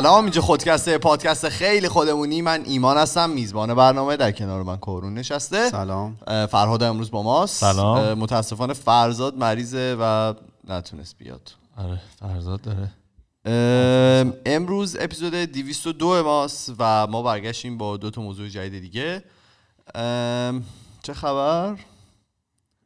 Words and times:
سلام 0.00 0.24
اینجا 0.24 0.40
خودکسته 0.40 0.98
پادکست 0.98 1.48
خیلی 1.48 1.88
خودمونی. 1.88 2.42
من 2.42 2.62
ایمان 2.64 2.96
هستم 2.96 3.30
میزبان 3.30 3.74
برنامه 3.74 4.16
در 4.16 4.32
کنار 4.32 4.62
من 4.62 4.76
کورون 4.76 5.14
نشسته. 5.14 5.70
سلام. 5.70 6.16
فرهاد 6.26 6.82
امروز 6.82 7.10
با 7.10 7.22
ماست. 7.22 7.60
سلام. 7.60 8.14
متاسفانه 8.18 8.72
فرزاد 8.72 9.38
مریضه 9.38 9.96
و 10.00 10.34
نتونست 10.68 11.18
بیاد. 11.18 11.52
آره 11.76 12.00
فرزاد 12.18 12.60
داره. 12.60 12.90
امروز 14.46 14.96
اپیزود 15.00 15.34
202 15.34 16.22
ماست 16.22 16.72
و 16.78 17.06
ما 17.06 17.22
برگشتیم 17.22 17.78
با 17.78 17.96
دو 17.96 18.10
تا 18.10 18.22
موضوع 18.22 18.48
جدید 18.48 18.82
دیگه. 18.82 19.24
چه 21.02 21.14
خبر؟ 21.14 21.76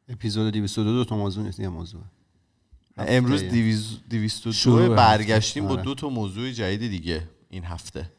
اپیزود 0.09 0.53
202 0.53 0.93
دو 0.93 1.05
تا 1.05 1.17
موضوع 1.17 1.45
نیست 1.45 1.61
یه 1.61 1.69
موضوع. 1.69 2.01
هفته. 2.01 2.18
امروز 2.99 3.43
202 3.43 4.53
شروع 4.53 4.89
برگشتیم 4.89 5.67
با 5.67 5.73
آره. 5.73 5.83
دو 5.83 5.95
تا 5.95 6.09
موضوع 6.09 6.51
جدید 6.51 6.91
دیگه 6.91 7.29
این 7.51 7.65
هفته. 7.65 8.11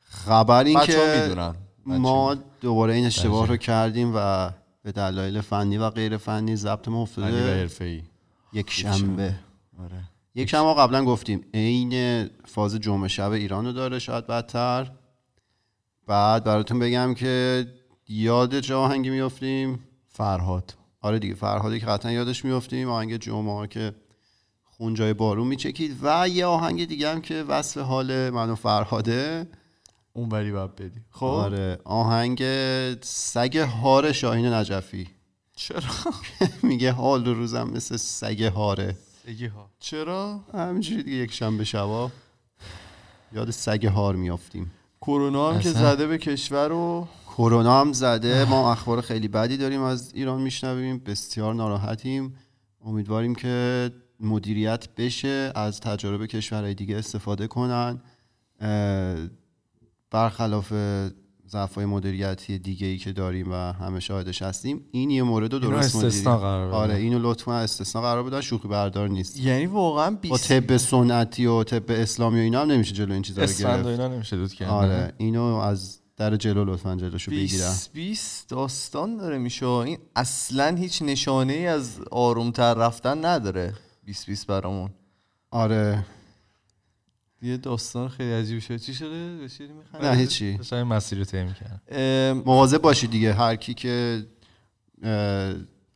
خبر 0.00 0.64
این 0.64 0.76
ها 0.76 0.86
که 0.86 1.22
می‌دونن. 1.22 1.54
ما 1.86 2.36
دوباره 2.60 2.94
این 2.94 3.06
اشتباه 3.06 3.46
رو 3.46 3.56
کردیم 3.56 4.12
و 4.16 4.50
به 4.82 4.92
دلایل 4.92 5.40
فنی 5.40 5.76
و 5.76 5.90
غیر 5.90 6.16
فنی 6.16 6.56
ضبط 6.56 6.88
ما 6.88 7.02
افتاده. 7.02 7.68
یک 8.52 8.70
شنبه. 8.70 9.34
آره. 9.78 10.04
یک 10.34 10.50
شنبه 10.50 10.74
قبلا 10.74 11.04
گفتیم 11.04 11.44
عین 11.54 12.24
فاز 12.44 12.74
جمعه 12.76 13.08
شب 13.08 13.30
ایران 13.30 13.66
رو 13.66 13.72
داره 13.72 13.98
شاید 13.98 14.26
بدتر. 14.26 14.90
بعد 16.06 16.44
براتون 16.44 16.78
بگم 16.78 17.14
که 17.14 17.66
یاد 18.08 18.60
چه 18.60 18.74
آهنگی 18.74 19.10
میافتیم. 19.10 19.78
فرهاد. 20.08 20.74
آره 21.00 21.18
دیگه 21.18 21.34
فرهادی 21.34 21.80
که 21.80 21.86
قطعا 21.86 22.12
یادش 22.12 22.44
میافتیم. 22.44 22.88
آهنگ 22.88 23.16
جمعه 23.16 23.66
که 23.66 23.94
خون 24.76 24.94
جای 24.94 25.14
بارون 25.14 25.46
میچکید 25.46 25.96
و 26.02 26.28
یه 26.28 26.46
آهنگ 26.46 26.88
دیگه 26.88 27.10
هم 27.10 27.20
که 27.20 27.34
وصف 27.34 27.80
حال 27.80 28.30
من 28.30 28.50
و 28.50 28.54
فرهاده. 28.54 29.46
اون 30.12 30.28
بری 30.28 30.52
باید 30.52 30.76
بدی. 30.76 31.00
خب؟ 31.10 31.24
آره 31.24 31.78
آهنگ 31.84 32.42
سگ 33.02 33.56
هار 33.56 34.12
شاهین 34.12 34.46
نجفی. 34.46 35.08
چرا؟ 35.56 35.80
میگه 36.62 36.92
حال 36.92 37.24
رو 37.24 37.34
روزم 37.34 37.70
مثل 37.74 37.96
سگ 37.96 38.42
هاره. 38.42 38.96
چرا؟ 39.80 40.40
همینجوری 40.54 41.02
دیگه 41.02 41.16
یک 41.16 41.32
شنبه 41.32 41.64
شبا 41.64 42.10
یاد 43.32 43.50
سگ 43.50 43.86
هار 43.86 44.16
میافتیم. 44.16 44.72
کرونا 45.00 45.52
هم 45.52 45.60
که. 45.60 45.70
زده 45.70 46.06
به 46.06 46.18
کشور 46.18 46.72
و 46.72 47.08
کرونا 47.26 47.80
هم 47.80 47.92
زده. 47.92 48.44
ما 48.44 48.72
اخبار 48.72 49.00
خیلی 49.00 49.28
بدی 49.28 49.56
داریم 49.56 49.82
از 49.82 50.14
ایران 50.14 50.42
میشنویم. 50.42 50.98
بسیار 50.98 51.54
ناراحتیم. 51.54 52.34
امیدواریم 52.84 53.34
که 53.34 53.90
مدیریت 54.20 54.88
بشه 54.96 55.52
از 55.54 55.80
تجارب 55.80 56.26
کشورهای 56.26 56.74
دیگه 56.74 56.96
استفاده 56.96 57.46
کنن. 57.46 58.00
برخلاف 60.10 60.72
ضعف‌های 61.48 61.86
مدیریتی 61.86 62.58
دیگه 62.58 62.86
ای 62.86 62.98
که 62.98 63.12
داریم 63.12 63.50
و 63.52 63.54
همه 63.54 64.00
شاهدش 64.00 64.42
هستیم 64.42 64.80
این 64.90 65.10
یه 65.10 65.22
مورد 65.22 65.52
رو 65.54 65.58
اینو 65.64 65.70
درست 65.76 65.96
استثنا 65.96 66.36
مدیریت- 66.36 66.40
قرار 66.42 66.68
بدن. 66.68 66.76
آره 66.76 66.94
اینو 66.94 67.18
لطفا 67.22 67.54
استثنا 67.54 68.02
قرار 68.02 68.22
بدن 68.22 68.40
شوخی 68.40 68.68
بردار 68.68 69.08
نیست. 69.08 69.40
یعنی 69.40 69.66
واقعا 69.66 70.10
با 70.10 70.16
20 70.20 70.48
طب 70.48 70.76
سنتی 70.76 71.46
و 71.46 71.64
طب 71.64 71.90
اسلامی 71.90 72.38
و 72.38 72.42
اینا 72.42 72.62
هم 72.62 72.70
نمیشه 72.70 72.94
جلو 72.94 73.12
این 73.12 73.22
چیزا 73.22 73.42
رو 73.42 73.48
گرفت. 73.48 73.86
اینا 73.86 74.08
نمیشه 74.08 74.36
دود 74.36 74.52
کرد 74.52 74.70
آره 74.70 75.12
اینو 75.18 75.42
از 75.42 75.98
در 76.16 76.36
جلو 76.36 76.64
لطفا 76.64 76.96
جلوشو 76.96 77.30
بگیرن. 77.30 77.46
20 77.68 77.92
20 77.92 78.48
داستان 78.48 79.16
داره 79.16 79.38
میشه. 79.38 79.66
این 79.66 79.98
اصلا 80.16 80.76
هیچ 80.76 81.02
نشانه 81.02 81.52
ای 81.52 81.66
از 81.66 82.00
آرومتر 82.10 82.74
رفتن 82.74 83.24
نداره. 83.24 83.74
20 84.04 84.26
20 84.26 84.46
برامون. 84.46 84.90
آره. 85.50 86.06
یه 87.42 87.56
داستان 87.56 88.08
خیلی 88.08 88.32
عجیب 88.32 88.58
شد. 88.58 88.76
چی 88.76 88.94
شده؟ 88.94 89.48
نه 90.02 90.16
هیچی. 90.16 90.56
داشتن 90.56 90.76
این 90.76 90.86
مسیر 90.86 91.18
رو 91.18 91.24
طی 91.24 91.44
مواظب 92.32 92.78
باشید 92.78 93.10
دیگه. 93.10 93.32
هر 93.32 93.56
کی 93.56 93.74
که 93.74 94.26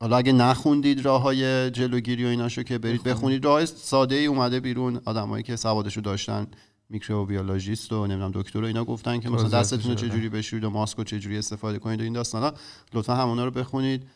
حالا 0.01 0.17
اگه 0.17 0.33
نخوندید 0.33 1.05
راه 1.05 1.23
های 1.23 1.71
جلوگیری 1.71 2.25
و 2.25 2.29
ایناشو 2.29 2.63
که 2.63 2.79
برید 2.79 3.03
بخونید 3.03 3.45
راه 3.45 3.67
ساده 3.67 4.15
ای 4.15 4.27
اومده 4.27 4.61
بیرون. 4.61 5.01
آدمایی 5.05 5.43
که 5.43 5.57
سوادشو 5.57 6.01
داشتن 6.01 6.47
میکروبیولوژیست 6.91 7.93
و 7.93 8.07
نمی‌دونم 8.07 8.31
دکتر 8.35 8.61
و 8.61 8.65
اینا 8.65 8.85
گفتن 8.85 9.21
که 9.21 9.31
مثلا 9.31 9.49
دستتون 9.49 9.91
رو 9.91 9.97
بشه 9.97 10.09
چجوری 10.09 10.29
بشورید 10.29 10.65
و 10.65 10.71
ماسک 10.71 10.99
رو 10.99 11.05
چجوری 11.05 11.39
استفاده 11.39 11.79
کنید 11.79 12.01
و 12.01 12.03
این 12.03 12.13
داستانا. 12.13 12.53
لطفا 12.95 13.15
همونا 13.15 13.45
رو 13.45 13.51
بخونید. 13.51 14.07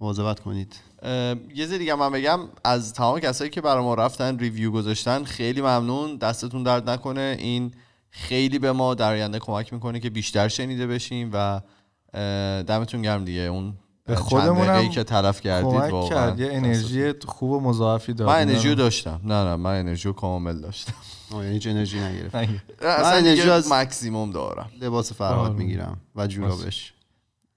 مواظبت 0.00 0.40
کنید. 0.40 0.74
یه 1.04 1.36
چیز 1.56 1.72
دیگه 1.72 1.94
من 1.94 2.12
بگم. 2.12 2.40
از 2.64 2.92
تمام 2.92 3.20
کسایی 3.20 3.50
که 3.50 3.60
برای 3.60 3.84
ما 3.84 3.94
رفتن 3.94 4.38
ریویو 4.38 4.70
گذاشتن 4.70 5.24
خیلی 5.24 5.60
ممنون. 5.60 6.16
دستتون 6.16 6.62
درد 6.62 6.90
نکنه. 6.90 7.36
این 7.38 7.74
خیلی 8.10 8.58
به 8.58 8.72
ما 8.72 8.94
در 8.94 9.12
آینده 9.12 9.38
کمک 9.38 9.72
می‌کنه 9.72 10.00
که 10.00 10.10
بیشتر 10.10 10.48
شنیده 10.48 10.86
بشیم 10.86 11.30
و 11.32 11.60
دمتون 12.62 13.02
گرم 13.02 13.24
دیگه. 13.24 13.40
اون 13.40 13.74
به 14.04 14.16
خودمونم 14.16 14.88
که 14.88 15.04
تلف 15.04 15.40
کردید 15.40 15.70
کمک 15.70 15.92
واقعا 15.92 16.08
کرد. 16.08 16.40
یه 16.40 16.48
انرژی 16.52 17.12
خوب 17.26 17.50
و 17.50 17.60
مضاعفی 17.60 18.12
داد. 18.12 18.28
من 18.28 18.40
انرژی 18.40 18.68
رو 18.68 18.74
داشتم. 18.74 19.20
نه 19.24 19.44
نه 19.44 19.56
من 19.56 19.78
انرژی 19.78 20.08
رو 20.08 20.14
کامل 20.14 20.60
داشتم. 20.60 20.92
یعنی 21.32 21.52
هیچ 21.52 21.66
انرژی 21.66 22.00
نگرفت. 22.00 22.34
اصلا 22.82 23.10
انرژی 23.10 23.50
از- 23.50 23.72
مکسیموم 23.72 24.30
دارم. 24.30 24.70
لباس 24.80 25.12
فرهاد 25.12 25.50
آره. 25.50 25.58
می‌گیرم 25.58 26.00
و 26.16 26.26
جورابش. 26.26 26.94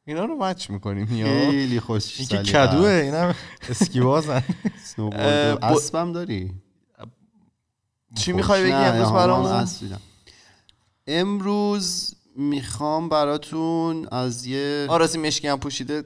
اینا 0.05 0.25
رو 0.25 0.35
مچ 0.35 0.69
می‌کنیم 0.69 1.17
یا 1.17 1.25
خیلی 1.25 1.79
خوش 1.79 2.19
این 2.19 2.27
که 2.27 2.51
کدوه. 2.51 2.89
اینم 2.89 3.35
اسکیوازن 3.69 4.43
اسبم 5.61 6.11
داری 6.13 6.53
چی 8.17 8.33
می‌خوای 8.33 8.63
بگی 8.63 8.71
امروز 8.71 9.11
برامون. 9.11 9.67
امروز 11.07 12.15
می‌خوام 12.35 13.09
از 14.11 14.45
یه 14.45 14.87
راستی 14.89 15.17
مشکی 15.17 15.47
هم 15.47 15.59
پوشیده 15.59 16.03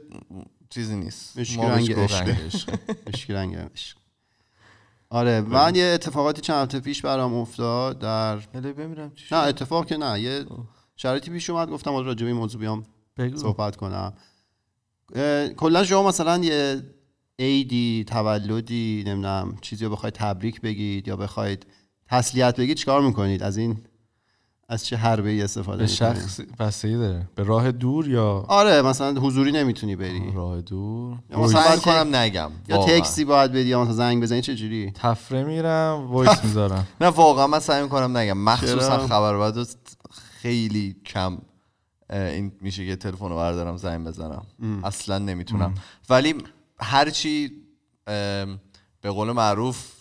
چیزی 0.70 0.96
نیست 0.96 1.40
مشکی 1.40 1.62
رنگ. 1.62 1.94
عشقه. 1.94 2.38
مشکی 3.14 3.34
رنگ 3.34 3.56
عشق. 3.56 3.98
آره 5.10 5.42
من 5.42 5.76
یه 5.76 5.86
اتفاقاتی 5.86 6.42
چند 6.42 6.64
هفته 6.64 6.80
پیش 6.80 7.02
برام 7.02 7.34
افتاد 7.34 8.00
در 8.00 8.36
بمیرم 8.38 9.12
چی 9.16 9.26
نه؟ 9.32 9.38
اتفاق 9.38 9.86
که 9.86 9.98
نه 9.98 10.22
یه 10.22 10.46
شرایطی 10.96 11.32
پیش 11.32 11.50
اومد 11.50 11.70
گفتم 11.70 11.92
حالا 11.92 12.06
راجع 12.06 12.22
به 12.22 12.28
این 12.28 12.36
موضوع 12.38 12.62
بیام 12.62 12.86
بگو. 13.18 13.38
صحبت 13.38 13.76
کنم. 13.76 14.14
کلا 15.58 15.84
شما 15.84 16.08
مثلا 16.08 16.38
یه 16.38 16.82
عیدی 17.40 18.06
تولدی 18.08 19.04
نمی‌دونم 19.08 19.58
چیزی 19.62 19.86
رو 19.86 19.92
بخواید 19.92 20.14
تبریک 20.14 20.62
بگید 20.62 21.08
یا 21.08 21.16
بخواید 21.16 21.66
تسلیت 22.08 22.60
بگید 22.60 22.78
چیکار 22.78 23.02
می‌کنید؟ 23.02 23.44
از 23.44 23.58
این 23.58 23.78
از 24.70 24.86
چه 24.86 24.96
حربه 24.96 25.30
ای 25.30 25.42
استفاده 25.42 25.78
به 25.78 25.88
شخص 25.88 26.40
بستگی 26.60 26.96
داره. 26.96 27.30
به 27.36 27.44
راه 27.44 27.72
دور 27.72 28.10
یا؟ 28.10 28.46
آره 28.48 28.82
مثلا 28.82 29.22
حضوری 29.22 29.52
نمی‌تونی 29.52 29.96
بری. 29.96 30.32
راه 30.34 30.62
دور. 30.62 31.18
یا 31.32 31.40
مثلا 31.40 31.62
باید 31.68 31.80
کنم 31.80 32.16
نگم 32.16 32.52
یا. 32.70 32.86
تکسی 32.86 33.26
باید 33.26 33.52
بدی 33.52 33.70
یا 33.70 33.82
مثلا 33.82 33.94
زنگ 33.94 34.24
بزنی 34.24 34.42
چه 34.42 34.56
جوری؟ 34.56 34.92
تفره 34.92 35.44
میرم 35.44 36.08
voice 36.10 36.44
می‌ذارم. 36.44 36.88
نه 37.02 37.08
واقعا 37.08 37.48
من 37.48 37.60
سعی 37.60 37.84
می‌کنم 37.84 38.18
نگم. 38.18 38.38
مخصوصا؟ 38.38 39.08
خبر 39.08 39.38
بد 39.38 39.68
خیلی 40.42 40.96
کم 41.06 41.38
این 42.10 42.52
میشه 42.62 42.86
که 42.86 42.96
تلفن 42.96 43.30
رو 43.30 43.36
بردارم 43.36 43.78
زنگ 43.78 44.08
بزنم. 44.08 44.46
اصلا 44.84 45.18
نمی‌تونم. 45.18 45.74
ولی 46.10 46.36
هرچی 46.80 47.52
ام، 48.08 48.60
به 49.02 49.10
قول 49.10 49.32
معروف 49.32 49.92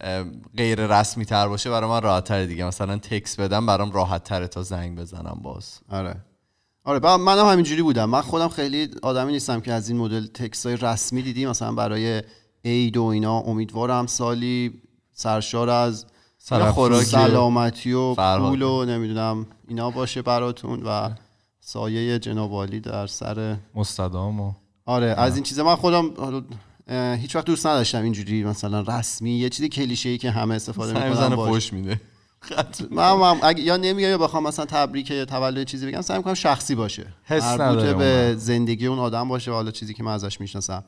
ام، 0.00 0.42
غیر 0.56 0.86
رسمی 0.86 1.24
تر 1.24 1.48
باشه 1.48 1.70
برای 1.70 1.90
من 1.90 2.02
راحت 2.02 2.24
تره 2.24 2.46
دیگه. 2.46 2.64
مثلا 2.64 2.98
تکس 2.98 3.40
بدم 3.40 3.66
برام 3.66 3.92
راحت 3.92 4.24
تره 4.24 4.48
تا 4.48 4.62
زنگ 4.62 4.98
بزنم 4.98 5.40
باز. 5.42 5.78
آره. 5.88 6.16
آره 6.84 6.98
بعد 6.98 7.20
منم 7.20 7.46
همینجوری 7.46 7.82
بودم. 7.82 8.10
من 8.10 8.20
خودم 8.20 8.48
خیلی 8.48 8.90
آدمی 9.02 9.32
نیستم 9.32 9.60
که 9.60 9.72
از 9.72 9.88
این 9.88 9.98
مدل 9.98 10.26
تکس 10.26 10.66
های 10.66 10.76
رسمی 10.76 11.22
دیدی. 11.22 11.46
مثلا 11.46 11.72
برای 11.72 12.22
عید 12.64 12.96
و 12.96 13.04
اینا 13.04 13.38
امیدوارم 13.38 14.06
سالی 14.06 14.82
سرشار 15.12 15.70
از. 15.70 16.06
سلامتی 16.38 17.92
و. 17.92 18.14
پول 18.14 18.62
و 18.62 18.84
نمی‌دونم 18.84 19.46
اینا 19.68 19.90
باشه 19.90 20.22
براتون 20.22 20.82
و 20.82 21.10
سایه 21.72 22.18
جناب 22.18 22.66
در 22.66 23.06
سر 23.06 23.56
مستدام 23.74 24.40
و 24.40 24.52
آره 24.86 25.06
از 25.06 25.34
این 25.34 25.44
چیزا 25.44 25.64
من 25.64 25.74
خودم 25.74 26.10
هیچ 27.16 27.36
وقت 27.36 27.44
دوست 27.44 27.66
نداشتم 27.66 28.02
اینجوری 28.02 28.44
مثلا 28.44 28.80
رسمی 28.80 29.30
یه 29.30 29.48
چیزی 29.48 29.68
کلیشه 29.68 30.08
ای 30.08 30.18
که 30.18 30.30
همه 30.30 30.54
استفاده 30.54 31.08
می‌کنن 31.08 31.36
فوش 31.36 31.72
میده. 31.72 32.00
من 32.90 33.10
هم 33.10 33.38
اگه 33.42 33.62
یا 33.62 33.76
نمیگم 33.76 34.08
یا 34.08 34.18
بخوام 34.18 34.42
مثلا 34.42 34.64
تبریک 34.64 35.10
یا 35.10 35.24
تولد 35.24 35.66
چیزی 35.66 35.86
بگم 35.86 36.00
سعی 36.00 36.16
می‌کنم 36.16 36.34
شخصی 36.34 36.74
باشه. 36.74 37.06
حس 37.24 37.42
مربوط 37.42 37.96
به. 37.96 38.34
زندگی 38.38 38.86
اون 38.86 38.98
آدم 38.98 39.28
باشه 39.28 39.50
و 39.50 39.54
حالا 39.54 39.70
چیزی 39.70 39.94
که 39.94 40.02
من 40.02 40.12
ازش 40.12 40.40
می‌شناسم. 40.40 40.84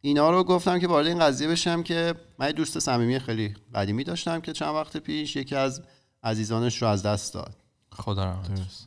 اینا 0.00 0.30
رو 0.30 0.44
گفتم 0.44 0.78
که 0.78 0.88
وارد 0.88 1.06
این 1.06 1.18
قضیه 1.18 1.48
بشم 1.48 1.82
که 1.82 2.14
من 2.38 2.50
دوست 2.50 2.78
صمیمی 2.78 3.18
خیلی 3.18 3.54
قدیمی 3.74 4.04
داشتم 4.04 4.40
که 4.40 4.52
چند 4.52 4.74
وقت 4.74 4.96
پیش 4.96 5.36
یکی 5.36 5.54
از 5.54 5.82
عزیزانش 6.22 6.82
رو 6.82 6.88
از 6.88 7.02
دست 7.02 7.34
داد. 7.34 7.67
خدا 8.00 8.36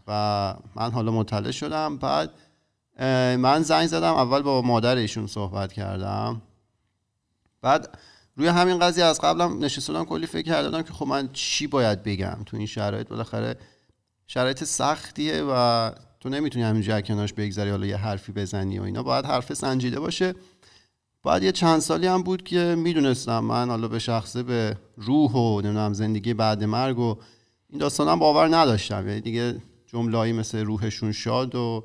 و 0.08 0.56
من 0.76 0.92
حالا 0.92 1.12
مطلع 1.12 1.52
شدم. 1.52 1.98
بعد 1.98 2.30
من 3.38 3.64
زنگ 3.64 3.88
زدم 3.88 4.14
اول 4.14 4.42
با 4.42 4.62
مادر 4.62 4.96
ایشون 4.96 5.28
صحبت 5.28 5.74
کردم. 5.74 6.42
بعد 7.62 7.98
روی 8.36 8.48
همین 8.48 8.80
قضیه 8.80 9.06
از 9.06 9.22
قبلم 9.22 9.64
نشستم 9.64 10.06
کلی 10.06 10.28
فکر 10.28 10.46
کردم 10.46 10.82
که 10.82 10.94
خب 10.94 11.08
من 11.08 11.30
چی 11.34 11.68
باید 11.68 12.04
بگم 12.04 12.38
تو 12.46 12.58
این 12.58 12.66
شرایط؟ 12.66 13.08
بالاخره 13.08 13.56
شرایط 14.28 14.64
سختیه 14.64 15.44
و 15.44 15.92
تو 16.20 16.30
نمی‌تونی 16.30 16.66
همینجوری 16.66 17.02
کنارش 17.02 17.34
بگذری 17.34 17.70
حالا 17.70 17.86
یه 17.86 17.98
حرفی 17.98 18.32
بزنی 18.32 18.80
و 18.80 18.84
اینا. 18.84 19.04
باید 19.04 19.26
حرف 19.26 19.54
سنجیده 19.54 20.00
باشه. 20.00 20.36
بعد 21.24 21.44
یه 21.44 21.52
چند 21.52 21.80
سالی 21.80 22.08
هم 22.08 22.24
بود 22.24 22.44
که 22.44 22.76
می‌دونستم 22.78 23.40
من 23.40 23.70
حالا 23.70 23.88
به 23.88 24.00
شخصه 24.00 24.44
به 24.44 24.78
روح 24.96 25.32
و 25.32 25.62
نمی‌دونم 25.62 25.94
زندگی 25.94 26.34
بعد 26.34 26.64
مرگ 26.64 27.00
و 27.00 27.18
این 27.72 27.80
داستانم 27.80 28.20
باور 28.20 28.56
نداشتم. 28.56 29.08
یعنی 29.08 29.22
دیگه 29.22 29.56
جمله‌ای 29.88 30.34
مثل 30.34 30.60
روحشون 30.66 31.12
شاد 31.12 31.56
و 31.56 31.84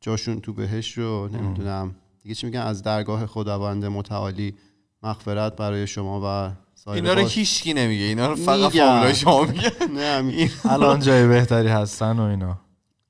جاشون 0.00 0.40
تو 0.40 0.52
بهش 0.52 0.98
رو 0.98 1.28
نمی‌دونم. 1.28 1.94
دیگه 2.22 2.34
چی 2.34 2.46
میگن؟ 2.46 2.60
از 2.60 2.82
درگاه 2.82 3.26
خداوند 3.26 3.84
متعالی 3.84 4.54
مغفرت 5.02 5.56
برای 5.56 5.86
شما 5.86 6.20
و 6.24 6.52
سایر 6.74 7.02
اینا 7.04 7.14
رو 7.14 7.28
هیچکی 7.28 7.74
نمیگه. 7.74 8.04
اینا 8.04 8.26
رو 8.26 8.36
فقط. 8.36 8.72
فامیلای 8.72 9.14
شما 9.14 9.44
میگن. 9.44 9.70
نه. 9.98 10.50
الان 10.64 11.00
جای 11.00 11.26
بهتری 11.26 11.68
هستن 11.68 12.18
و 12.18 12.22
اینا. 12.22 12.58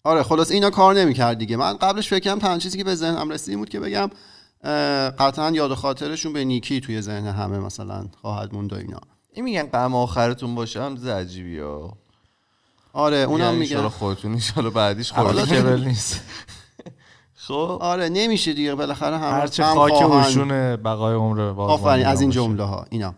آره 0.04 0.22
خلاص 0.22 0.50
اینا 0.50 0.70
کار 0.70 0.94
نمی‌کرد 0.94 1.38
دیگه. 1.38 1.56
من 1.56 1.76
قبلش 1.76 2.08
فکر 2.08 2.18
کردم 2.20 2.38
تنها 2.38 2.58
چیزی 2.58 2.78
که 2.78 2.84
به 2.84 2.94
ذهنم 2.94 3.30
رسید 3.30 3.50
این 3.50 3.58
بود 3.58 3.68
که 3.68 3.80
بگم 3.80 4.10
قطعا 5.18 5.50
یاد 5.50 5.70
و 5.70 5.74
خاطرشون 5.74 6.32
به 6.32 6.44
نیکی 6.44 6.80
توی 6.80 7.00
ذهن 7.00 7.26
همه 7.26 7.58
مثلا 7.58 8.06
خواهد 8.20 8.54
موند 8.54 8.72
و 8.72 8.76
اینا. 8.76 9.00
این 9.38 9.44
میگن 9.44 9.62
غم 9.62 9.94
آخرتون 9.94 10.54
باشه 10.54 10.82
هم 10.82 11.08
عجیبی 11.08 11.58
ها 11.58 11.96
آره 12.92 13.16
اونم 13.16 13.54
انشالله 13.54 13.88
خودتون 13.88 14.32
انشالله 14.32 14.70
بعدیش 14.70 15.12
خودتون. 15.12 15.44
کبل 15.44 15.84
نیست. 15.84 16.22
خب. 17.46 17.78
آره 17.80 18.08
نمیشه 18.08 18.52
دیگه 18.52 18.74
بالاخره 18.74 19.18
هم 19.18 19.40
هرچه 19.40 19.64
هم 19.64 19.74
خاک. 19.74 20.02
اوشون 20.02 20.76
بقای 20.76 21.14
عمر 21.14 21.40
آفرین 21.40 22.06
از 22.06 22.20
این. 22.20 22.30
جمله 22.30 22.62
ها 22.62 22.86
اینا. 22.90 23.14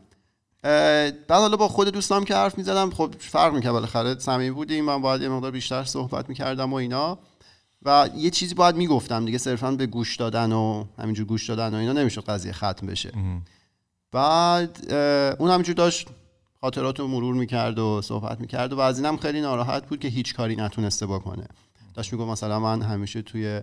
بعد 0.62 1.30
حالا 1.30 1.56
با 1.56 1.68
خود 1.68 1.88
دوستام 1.88 2.24
که 2.24 2.34
حرف 2.34 2.58
می‌زدم 2.58 2.90
خب 2.90 3.14
فرق 3.18 3.54
می‌کرد 3.54 3.72
بالاخره 3.72 4.18
صمیمی 4.18 4.50
بودیم 4.50 4.84
من 4.84 5.02
باید 5.02 5.22
یه 5.22 5.28
مقدار 5.28 5.50
بیشتر 5.50 5.84
صحبت 5.84 6.28
می‌کردم 6.28 6.72
و 6.72 6.76
اینا. 6.76 7.18
و 7.82 8.08
یه 8.16 8.30
چیزی 8.30 8.54
باید 8.54 8.76
می‌گفتم 8.76 9.24
دیگه 9.24 9.38
صرفا 9.38 9.70
به 9.70 9.86
گوش 9.86 10.16
دادن 10.16 10.52
و 10.52 10.84
همینجور 10.98 11.26
گوش 11.26 11.48
دادن 11.48 11.74
و 11.74 11.76
اینا 11.76 11.92
نمی‌شد 11.92 12.24
قضیه 12.24 12.52
ختم 12.52 12.86
بشه. 12.86 13.12
بعد 14.12 14.92
اون 15.38 15.50
همینجور 15.50 15.74
داشت 15.74 16.08
خاطرات 16.60 17.00
رو 17.00 17.06
مرور 17.06 17.34
می‌کرد 17.34 17.78
و 17.78 18.02
صحبت 18.02 18.40
می‌کرد 18.40 18.72
و 18.72 18.80
از 18.80 18.98
اینم 18.98 19.16
خیلی 19.16 19.40
ناراحت 19.40 19.86
بود 19.86 20.00
که 20.00 20.08
هیچ 20.08 20.34
کاری 20.34 20.56
نتونسته 20.56 21.06
بکنه. 21.06 21.46
داشت 21.94 22.12
می‌گفت 22.12 22.30
مثلا 22.30 22.60
من 22.60 22.82
همیشه 22.82 23.22
توی 23.22 23.60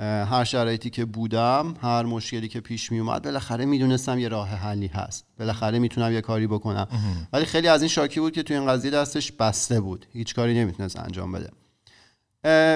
هر 0.00 0.44
شرایطی 0.44 0.90
که 0.90 1.04
بودم 1.04 1.74
هر 1.82 2.02
مشکلی 2.02 2.48
که 2.48 2.60
پیش 2.60 2.92
می 2.92 2.98
اومد 2.98 3.22
بالاخره 3.22 3.64
می‌دونستم 3.64 4.18
یه 4.18 4.28
راه 4.28 4.48
حلی 4.48 4.86
هست. 4.86 5.24
بالاخره 5.38 5.78
می‌تونم 5.78 6.12
یه 6.12 6.20
کاری 6.20 6.46
بکنم. 6.46 6.88
ولی 7.32 7.44
خیلی 7.44 7.68
از 7.68 7.82
این 7.82 7.88
شاکی 7.88 8.20
بود 8.20 8.32
که 8.32 8.42
توی 8.42 8.56
این 8.56 8.66
قضیه 8.66 8.90
دستش 8.90 9.32
بسته 9.32 9.80
بود. 9.80 10.06
هیچ 10.12 10.34
کاری 10.34 10.54
نمی‌تونست 10.54 10.98
انجام 10.98 11.32
بده. 11.32 11.50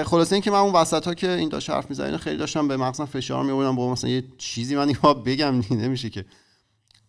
خلاصه 0.03 0.33
اینکه 0.33 0.51
من 0.51 0.59
اون 0.59 0.73
وسط 0.73 1.07
ها 1.07 1.13
که 1.13 1.31
این 1.31 1.49
داشت 1.49 1.69
حرف 1.69 1.89
می‌زنه 1.89 2.17
خیلی 2.17 2.37
داشتم 2.37 2.67
به 2.67 2.77
مغزم 2.77 3.05
فشار 3.05 3.43
میوردم 3.43 3.75
با 3.75 3.91
مثلا 3.91 4.09
یه 4.09 4.23
چیزی 4.37 4.75
من 4.75 4.87
اینو 4.87 5.13
بگم 5.13 5.55
نمیشه 5.83 6.09
که. 6.09 6.25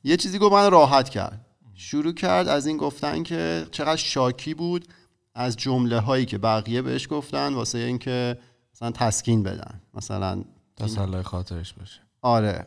یه 0.07 0.17
چیزی 0.17 0.39
گفت 0.39 0.53
من 0.53 0.71
راحت 0.71 1.09
کرد. 1.09 1.47
شروع 1.75 2.13
کرد 2.13 2.49
از 2.49 2.67
این 2.67 2.77
گفتن 2.77 3.23
که 3.23 3.67
چقدر 3.71 3.97
شاکی 3.97 4.55
بود 4.55 4.89
از 5.35 5.57
جمله 5.57 6.01
هایی 6.01 6.27
که 6.27 6.39
بقیه 6.39 6.83
بهش 6.83 7.09
گفتن 7.11 7.55
واسه 7.55 7.79
اینکه 7.79 8.39
مثلا 8.75 8.91
تسکین 8.91 9.43
بدن. 9.43 9.81
مثلا 9.95 10.45
تسلای 10.77 11.23
خاطرش 11.23 11.73
باشه. 11.73 12.01
آره. 12.23 12.67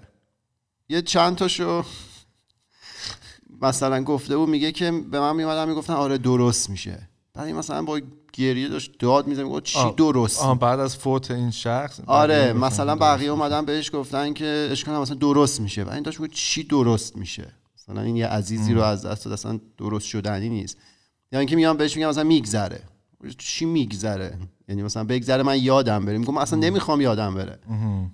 یه 0.90 1.02
چند 1.02 1.36
تاشو 1.36 1.84
مثلا 3.62 4.04
گفته 4.04 4.38
بود 4.38 4.50
میگه 4.50 4.72
که 4.72 4.92
به 4.92 5.20
من 5.20 5.36
میومدن 5.36 5.70
می‌گفتن 5.70 5.94
آره 5.94 6.18
درست 6.18 6.70
میشه. 6.70 7.09
بعد 7.40 7.48
این 7.48 7.58
مثلا 7.58 7.84
با 7.84 8.02
گریه 8.34 8.68
داشت 8.68 8.92
داد 9.00 9.28
می‌زنه 9.28 9.44
می‌گفت 9.44 9.64
چی 9.64 9.80
آه. 9.80 9.96
درست؟ 9.98 10.42
آه 10.42 10.60
بعد 10.60 10.80
از 10.80 10.98
فوت 10.98 11.32
این 11.32 11.52
شخص 11.52 12.00
آره 12.08 12.54
مثلا 12.54 12.96
بقیه 12.96 13.30
اومدن 13.30 13.66
بهش 13.66 13.92
گفتن 13.94 14.34
که 14.34 14.68
اشکال 14.72 15.02
مثلا 15.02 15.16
درست 15.16 15.62
میشه. 15.62 15.84
و 15.84 15.90
این 15.90 16.04
داشت 16.04 16.20
می‌گفت 16.20 16.38
چی 16.38 16.64
درست 16.64 17.18
میشه؟ 17.18 17.54
مثلا 17.78 18.02
این 18.02 18.16
یه 18.16 18.28
عزیزی 18.28 18.74
رو 18.74 18.82
از 18.82 19.06
دست 19.06 19.28
اصلا 19.28 19.60
درست 19.78 20.08
شدنی 20.08 20.50
نیست. 20.50 20.78
یا 21.32 21.40
اینکه 21.40 21.56
میان 21.56 21.78
بهش 21.78 21.96
میگم 21.96 22.10
مثلا 22.10 22.24
میگذره. 22.24 22.82
چی 23.38 23.66
میگذره؟ 23.66 24.38
یعنی 24.68 24.84
مثلا 24.84 25.04
بگذره 25.04 25.44
من 25.44 25.64
یادم 25.64 26.06
بره. 26.06 26.18
میگم 26.18 26.38
اصلا 26.38 26.60
نمی‌خوام 26.60 27.02
یادم 27.02 27.36
بره. 27.36 27.60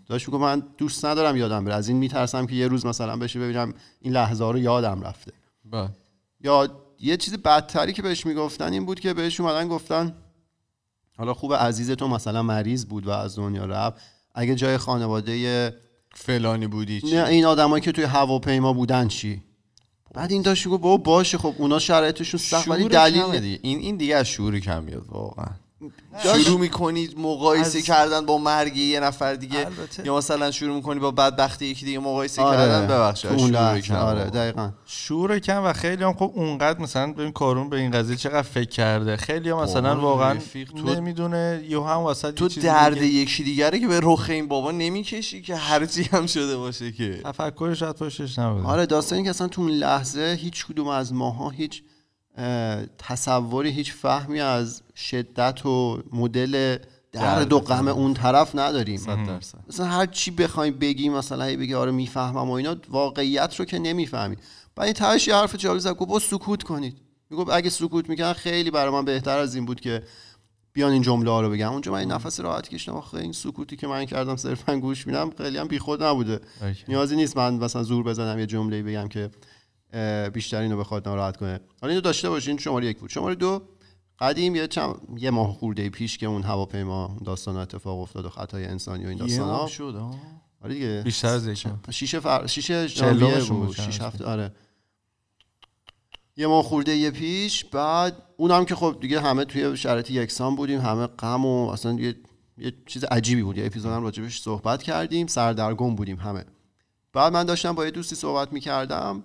داشت 0.07 0.29
میگم 0.29 0.41
من 0.41 0.63
دوست 0.77 1.05
ندارم 1.05 1.35
یادم 1.35 1.65
بره. 1.65 1.73
از 1.73 1.87
این 1.87 1.97
میترسم 1.97 2.45
که 2.45 2.55
یه 2.55 2.67
روز 2.67 2.85
مثلا 2.85 3.17
بشه 3.17 3.39
ببینم 3.39 3.73
این 4.01 4.13
لحظه 4.13 4.51
رو 4.51 4.59
یادم 4.59 5.01
رفته. 5.01 5.31
بله. 5.71 5.89
یا 6.43 6.84
یه 7.05 7.17
چیز 7.17 7.33
بدتری 7.33 7.93
که 7.93 8.01
بهش 8.01 8.25
می‌گفتن 8.25 8.73
این 8.73 8.85
بود 8.85 8.99
که 8.99 9.13
بهش 9.13 9.39
اومدن 9.39 9.67
گفتن 9.67 10.15
حالا 11.17 11.33
خوب 11.33 11.53
عزیز 11.53 11.91
تو 11.91 12.07
مثلا 12.07 12.43
مریض 12.43 12.85
بود 12.85 13.07
و 13.07 13.09
از 13.09 13.35
دنیا 13.35 13.65
رفت. 13.65 14.01
اگه 14.35 14.55
جای 14.55 14.77
خانواده 14.77 15.73
فلانی 16.15 16.67
بودی 16.67 17.01
چی؟ 17.01 17.15
نه 17.15 17.25
این 17.27 17.45
آدمایی 17.45 17.83
که 17.83 17.91
توی 17.91 18.03
هواپیما 18.03 18.73
بودن 18.73 19.07
چی؟ 19.07 19.43
بعد 20.13 20.31
این 20.31 20.41
داشت 20.41 20.67
گفت 20.67 20.81
بابا 20.81 20.97
باشه 20.97 21.37
خب 21.37 21.53
اونا 21.57 21.79
شرایطشون 21.79 22.39
سخت 22.39 22.67
ولی 22.67 22.87
دلیل. 22.87 23.59
این 23.61 23.79
این 23.79 23.97
دیگه 23.97 24.15
از 24.15 24.27
شعور 24.27 24.59
کم 24.59 24.83
میاد 24.83 25.05
واقعا. 25.07 25.49
شروع 26.23 26.59
می‌کنی 26.59 27.09
مقایسه 27.17 27.77
از- 27.77 27.85
کردن 27.85 28.25
با 28.25 28.37
مرگ 28.37 28.77
یه 28.77 28.99
نفر 28.99 29.33
دیگه 29.33 29.59
البته. 29.59 30.05
یا 30.05 30.17
مثلا 30.17 30.51
شروع 30.51 30.75
می‌کنی 30.75 30.99
با 30.99 31.11
بدبختی 31.11 31.65
یکی 31.65 31.85
دیگه 31.85 31.99
مقایسه 31.99 32.41
آره. 32.41 32.57
کردن؟ 32.57 32.87
ببخشید 32.87 33.29
تو 33.29 33.35
از 33.35 33.41
اون 33.41 33.51
شعور 33.53 33.61
لحظه، 33.73 33.81
کم 33.81 33.95
آره. 33.95 34.23
دقیقا. 34.23 34.69
شعور 34.85 35.39
کم 35.39 35.63
و 35.65 35.73
خیلی 35.73 36.03
هم 36.03 36.13
خب 36.13 36.31
اونقدر 36.35 36.79
مثلا 36.79 37.13
ببین 37.13 37.31
کارون 37.31 37.69
به 37.69 37.77
این 37.77 37.91
قضیه 37.91 38.15
چقدر 38.15 38.41
فکر 38.41 38.69
کرده. 38.69 39.17
خیلی 39.17 39.49
هم 39.49 39.57
مثلا 39.63 39.95
بابا 39.95 40.07
واقعا 40.07 40.31
رفیق، 40.33 40.71
تو- 40.71 40.95
نمی‌دونه 40.95 41.63
یا 41.67 41.83
هم 41.83 41.99
وسط 41.99 42.33
تو 42.33 42.47
درد 42.47 42.93
دیگه- 42.99 43.05
یکی 43.05 43.43
دیگره 43.43 43.79
که 43.79 43.87
به 43.87 43.99
رخ 44.03 44.25
این 44.29 44.47
بابا 44.47 44.71
نمی‌کشی 44.71 45.41
که 45.41 45.55
هرچی 45.55 46.03
هم 46.03 46.25
شده 46.27 46.57
باشه 46.57 46.91
که. 46.91 47.21
تفکرش 47.25 47.79
شاید 47.79 47.95
پشتش 47.95 48.39
نبوده 48.39 48.67
آره 48.67 48.85
داستانی 48.85 49.23
که 49.23 49.29
اصلا 49.29 49.47
تو 49.47 49.61
اون 49.61 49.71
لحظه 49.71 50.37
هیچ 50.41 50.65
کدوم 50.65 50.87
از 50.87 51.13
ماها 51.13 51.49
هیچ 51.49 51.83
تصوری 52.97 53.69
هیچ 53.69 53.93
فهمی 53.93 54.39
از 54.39 54.81
شدت 54.95 55.65
و 55.65 56.03
مدل 56.13 56.77
درد 57.11 57.53
و 57.53 57.59
غم 57.59 57.87
اون 57.87 58.13
طرف 58.13 58.55
نداریم. 58.55 58.97
صد 58.97 59.17
مثلا 59.69 59.85
هر 59.85 60.05
چی 60.05 60.31
بخوایم 60.31 60.73
بگیم 60.73 61.13
مثلا 61.13 61.43
هی 61.43 61.57
بگی 61.57 61.73
آره 61.73 61.91
می‌فهمم 61.91 62.49
و 62.49 62.51
اینا 62.51 62.75
واقعیت 62.89 63.55
رو 63.55 63.65
که 63.65 63.79
نمی‌فهمید 63.79 64.39
بعد 64.75 64.85
این 64.85 64.93
تهش 64.93 65.27
یه 65.27 65.35
حرف 65.35 65.55
جالب 65.55 65.79
زد 65.79 65.93
گفت 65.93 66.09
با 66.09 66.19
سکوت 66.19 66.63
کنید. 66.63 66.97
می‌گفت 67.29 67.51
اگه 67.51 67.69
سکوت 67.69 68.09
می‌کنن 68.09 68.33
خیلی 68.33 68.71
برای 68.71 68.91
من 68.91 69.05
بهتر 69.05 69.37
از 69.39 69.55
این 69.55 69.65
بود 69.65 69.79
که 69.79 70.03
بیان 70.73 70.91
این 70.91 71.01
جمله 71.01 71.31
ها 71.31 71.41
رو 71.41 71.49
بگم. 71.49 71.71
اونجا 71.71 71.91
من 71.91 71.99
این 71.99 72.11
نفس 72.11 72.39
راحت 72.39 72.69
کشیدم. 72.69 72.97
آخه 72.97 73.17
این 73.17 73.31
سکوتی 73.31 73.75
که 73.75 73.87
من 73.87 74.05
کردم 74.05 74.35
صرفا 74.35 74.79
گوش 74.79 75.07
میدم 75.07 75.29
خیلی 75.37 75.57
هم 75.57 75.67
بیخود 75.67 76.03
نبوده. 76.03 76.39
نیازی 76.87 77.15
نیست 77.15 77.37
من 77.37 77.53
مثلا 77.53 77.83
زور 77.83 78.03
بزنم 78.03 78.39
یه 78.39 78.45
جمله 78.45 78.83
بگم 78.83 79.07
که 79.07 79.29
بیشتر 80.33 80.61
اینو 80.61 80.77
بخواد 80.77 81.07
ناراحت 81.07 81.37
کنه. 81.37 81.59
حالا 81.81 81.91
اینو 81.91 82.01
داشته 82.01 82.29
باشین 82.29 82.57
شماره 82.57 82.85
یک 82.85 82.99
بود. 82.99 83.09
شماره 83.09 83.35
دو 83.35 83.61
قدیم 84.19 84.55
یه 84.55 84.67
چم... 84.67 84.95
یه 85.17 85.29
ماه 85.29 85.53
خورده 85.53 85.89
پیش 85.89 86.17
که 86.17 86.25
اون 86.25 86.43
هواپیما 86.43 87.17
داستان 87.25 87.57
اتفاق 87.57 87.99
افتاد 87.99 88.25
و 88.25 88.29
خطای 88.29 88.65
انسانی 88.65 89.05
و 89.05 89.07
این 89.07 89.17
داستان 89.17 89.49
ها 89.49 89.67
شد. 89.67 90.01
آره 90.61 90.73
دیگه. 90.73 91.01
بیشتر 91.05 91.27
از. 91.27 91.49
شیشه 91.89 92.19
فر... 92.19 92.47
شیشه 92.47 92.81
بود، 92.81 92.89
چند 92.89 93.71
شیش 93.71 93.87
هفته. 93.87 94.05
هفته 94.05 94.25
آره. 94.25 94.51
یه 96.37 96.47
ماه 96.47 96.63
خورده 96.63 96.95
یه 96.95 97.11
پیش 97.11 97.65
بعد 97.65 98.23
اونم 98.37 98.65
که 98.65 98.75
خب 98.75 98.97
دیگه 99.01 99.21
همه 99.21 99.45
توی 99.45 99.77
شرایط 99.77 100.11
یکسان 100.11 100.55
بودیم 100.55 100.81
همه 100.81 101.07
غم 101.07 101.45
و 101.45 101.69
اصلا 101.69 101.93
یه, 101.93 102.15
یه 102.57 102.73
چیز 102.85 103.03
عجیبی 103.03 103.43
بود. 103.43 103.57
یه 103.57 103.65
اپیزود 103.65 103.91
هم 103.91 104.03
راجبش 104.03 104.41
صحبت 104.41 104.83
کردیم 104.83 105.27
سردرگم 105.27 105.95
بودیم 105.95 106.17
همه. 106.17 106.45
بعد 107.13 107.33
من 107.33 107.43
داشتم 107.43 107.75
با 107.75 107.85
یه 107.85 107.91
دوستی 107.91 108.15
صحبت 108.15 108.53
می‌کردم. 108.53 109.23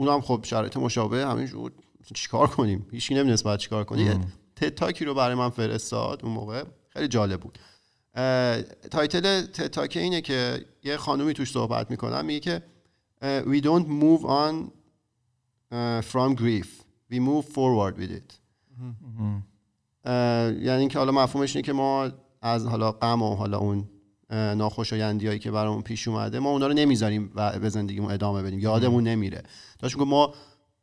اونم 0.00 0.20
خب 0.20 0.40
شرایط 0.44 0.76
مشابه 0.76 1.26
همینجور 1.26 1.72
مثلا 2.00 2.12
چیکار 2.14 2.46
کنیم؟ 2.46 2.86
هیچکی 2.92 3.14
نمی‌دونست 3.14 3.44
باید 3.44 3.60
چیکار 3.60 3.84
کنیم 3.84 4.32
TED 4.56 4.74
Talk 4.74 4.98
ی 4.98 5.04
رو 5.04 5.14
برای 5.14 5.34
من 5.34 5.50
فرستاد 5.50 6.24
اون 6.24 6.32
موقع. 6.34 6.64
خیلی 6.88 7.08
جالب 7.08 7.40
بود. 7.40 7.58
title 8.90 9.42
TED 9.42 9.65
Talk 9.65 9.96
اینه 9.96 10.20
که 10.20 10.64
یه 10.84 10.96
خانومی 10.96 11.34
توش 11.34 11.52
صحبت 11.52 11.90
می‌کنه 11.90 12.24
میگه 12.24 12.40
که 12.40 12.62
we 13.42 13.62
don't 13.62 13.86
move 13.86 14.24
on 14.24 14.70
from 16.12 16.40
grief. 16.40 16.68
We 17.12 17.16
move 17.16 17.44
forward 17.44 17.94
with 17.98 18.12
it. 18.20 18.34
یعنی 20.06 20.80
اینکه 20.80 20.98
حالا 20.98 21.12
مفهومش 21.12 21.56
اینه 21.56 21.66
که 21.66 21.72
ما 21.72 22.10
از 22.42 22.66
حالا 22.66 22.92
غم 22.92 23.22
و 23.22 23.34
حالا 23.34 23.58
اون 23.58 23.88
ناخوشایندیایی 24.30 25.38
که 25.38 25.50
برامون 25.50 25.82
پیش 25.82 26.08
اومده 26.08 26.38
ما 26.38 26.50
اونا 26.50 26.66
رو 26.66 26.72
نمی‌ذاریم 26.72 27.32
و 27.34 27.58
به 27.58 27.68
زندگیمون 27.68 28.12
ادامه 28.12 28.42
بدیم. 28.42 28.58
یادمون 28.58 29.04
نمیره. 29.04 29.42
داشت 29.78 29.96
ما 29.98 30.34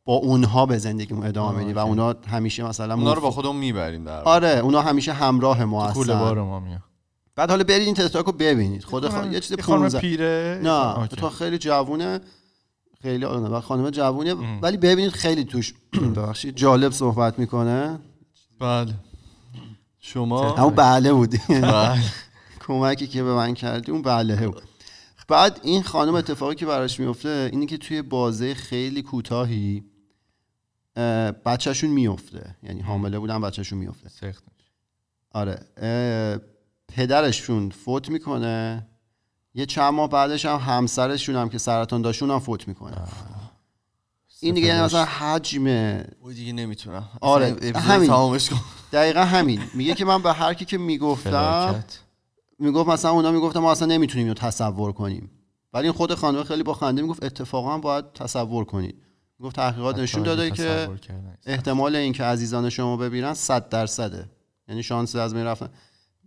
با 0.04 0.14
اونها 0.14 0.66
به 0.66 0.78
زندگیمون 0.78 1.26
ادامه 1.26 1.62
بدیم 1.62 1.76
و 1.76 1.78
اونا 1.78 2.16
همیشه 2.26 2.64
مثلا 2.64 2.94
اونا 2.94 3.12
رو 3.12 3.20
با 3.20 3.30
خودمون 3.30 3.56
می‌بریم 3.56 4.04
در. 4.04 4.22
آره 4.22 4.48
اونا 4.48 4.80
همیشه 4.82 5.12
همراه 5.12 5.64
ما 5.64 5.86
هستن. 5.86 6.18
بار 6.18 6.42
ما 6.42 6.60
میاد. 6.60 6.80
بعد 7.36 7.50
حالا 7.50 7.64
برید 7.64 7.82
این 7.82 7.94
تتاک 7.94 8.26
رو 8.26 8.32
ببینید. 8.32 8.84
خود 8.84 9.08
خود 9.08 9.32
یه 9.32 9.40
چیز 9.40 9.50
یه 9.50 9.62
خانم 9.62 9.80
15 9.80 10.00
پیره؟ 10.00 10.60
نه. 10.62 11.06
تا 11.06 11.30
خیلی 11.30 11.58
جوونه 11.58 12.20
خیلی 13.02 13.24
آنه 13.24 13.48
و 13.48 13.60
خانم 13.60 13.90
جوونیه 13.90 14.34
ولی 14.62 14.76
ببینید 14.76 15.10
خیلی 15.12 15.44
توش 15.44 15.74
ببخشید 16.16 16.56
جالب 16.56 16.92
صحبت 16.92 17.38
می‌کنه. 17.38 17.98
بله. 18.60 18.94
شما؟ 20.00 20.52
همون 20.52 20.74
بله 20.74 21.12
بودی 21.12 21.40
بله. 21.48 21.98
کمکی 22.68 23.06
که 23.06 23.22
به 23.22 23.34
من 23.34 23.54
کردی 23.54 23.92
اون 23.92 24.02
بله. 24.02 24.48
بود 24.48 24.62
بعد 25.28 25.60
این 25.62 25.82
خانم 25.82 26.14
اتفاقی 26.14 26.54
که 26.54 26.66
براش 26.66 27.00
میفته 27.00 27.48
اینه 27.52 27.66
که 27.66 27.76
توی 27.76 28.02
بازه 28.02 28.54
خیلی 28.54 29.02
کوتاهی 29.02 29.84
اه، 30.96 31.32
بچهشون 31.32 31.90
میفته 31.90 32.56
یعنی 32.62 32.80
حامله 32.80 33.18
بودن 33.18 33.40
بچهشون 33.40 33.78
میفته 33.78 34.08
سخت 34.08 34.44
آره. 35.30 35.58
پدرشون 36.88 37.70
فوت 37.70 38.08
می‌کنه. 38.08 38.86
یه 39.54 39.66
چند 39.66 39.94
ماه 39.94 40.08
بعدش 40.10 40.46
هم 40.46 40.56
همسرشون 40.56 41.36
هم 41.36 41.48
که 41.48 41.58
سرطان 41.58 42.02
داشتون 42.02 42.30
هم 42.30 42.38
فوت 42.38 42.68
می‌کنه. 42.68 42.96
این 44.40 44.54
دیگه 44.54 44.66
یعنی 44.66 44.82
مثلا 44.82 45.04
حجم 45.04 45.98
دیگه 46.34 46.52
نمی‌تونم. 46.52 47.08
آره، 47.20 47.56
همین. 47.74 48.08
تمامش 48.08 48.50
کن. 48.50 48.60
دقیقا 48.92 49.24
همین. 49.24 49.62
میگه 49.74 49.94
که 49.94 50.04
من 50.04 50.22
به 50.22 50.32
هر 50.32 50.54
کی 50.54 50.64
که 50.64 50.78
می‌گفتم 50.78 51.30
فلاکت 51.30 51.98
می‌گفت 52.58 52.88
مثلا 52.88 53.10
اونا 53.10 53.32
می‌گفتن 53.32 53.60
ما 53.60 53.72
اصلا 53.72 53.88
نمی‌تونیم 53.88 54.26
اینو 54.26 54.34
تصور 54.34 54.92
کنیم. 54.92 55.30
ولی 55.72 55.84
این 55.84 55.92
خود 55.92 56.14
خانم 56.14 56.42
خیلی 56.42 56.62
با 56.62 56.74
خنده 56.74 57.02
می‌گفت 57.02 57.24
اتفاقا 57.24 57.78
باید 57.78 58.12
تصور 58.12 58.64
کنید. 58.64 58.94
می‌گفت 59.38 59.56
تحقیقات 59.56 59.98
نشون 59.98 60.22
داده 60.22 60.50
که. 60.50 60.88
احتمال 61.46 61.96
اینکه 61.96 62.24
عزیزان 62.24 62.70
شما 62.70 62.96
ببیرن 62.96 63.34
100 63.34 63.68
درصده. 63.68 64.28
یعنی 64.68 64.82
شانس 64.82 65.16
از 65.16 65.34
بین 65.34 65.44
رفتن. 65.44 65.68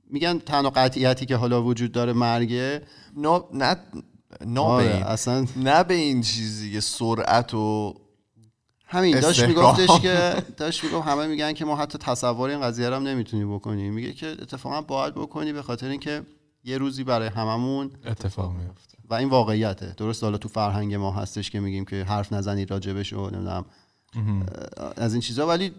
میگن 0.09 0.39
تنها 0.39 0.69
قطعیتی 0.69 1.25
که 1.25 1.35
حالا 1.35 1.63
وجود 1.63 1.91
داره 1.91 2.13
مرگه 2.13 2.81
نه 3.17 3.41
نه 3.53 3.75
نه 4.45 4.59
آره 4.59 4.87
به 4.87 4.93
این. 4.95 5.03
اصلا 5.03 5.45
نه 5.55 5.83
به 5.83 5.93
این 5.93 6.21
چیزی 6.21 6.71
که 6.71 6.79
سرعت 6.79 7.53
و 7.53 7.95
همین 8.91 9.19
داشت. 9.19 9.43
میگفتش 9.43 9.99
که 9.99 10.43
داشت 10.57 10.83
می‌گفت 10.83 11.07
همه 11.07 11.27
میگن 11.27 11.53
که 11.53 11.65
ما 11.65 11.75
حتی 11.75 11.97
تصور 11.97 12.49
این 12.49 12.61
قضیه 12.61 12.89
رو 12.89 12.95
هم 12.95 13.03
نمی‌تونی 13.03 13.45
بکنی. 13.45 13.89
میگه 13.89 14.13
که 14.13 14.27
اتفاقا 14.27 14.81
باید 14.81 15.13
بکنی 15.13 15.53
به 15.53 15.61
خاطر 15.61 15.87
اینکه 15.87 16.21
یه 16.63 16.77
روزی 16.77 17.03
برای 17.03 17.27
هممون 17.27 17.91
اتفاق 18.05 18.51
میفته 18.51 18.97
و 19.09 19.13
این 19.13 19.29
واقعیته. 19.29 19.93
درست 19.97 20.23
حالا 20.23 20.37
تو 20.37 20.49
فرهنگ 20.49 20.95
ما 20.95 21.11
هستش 21.11 21.49
که 21.49 21.59
میگیم 21.59 21.85
که 21.85 22.03
حرف 22.03 22.33
نزنید 22.33 22.71
راجبش 22.71 23.13
و 23.13 23.29
نمی‌دونم 23.29 23.65
از 24.97 25.13
این 25.13 25.21
چیزا. 25.21 25.47
ولی 25.47 25.71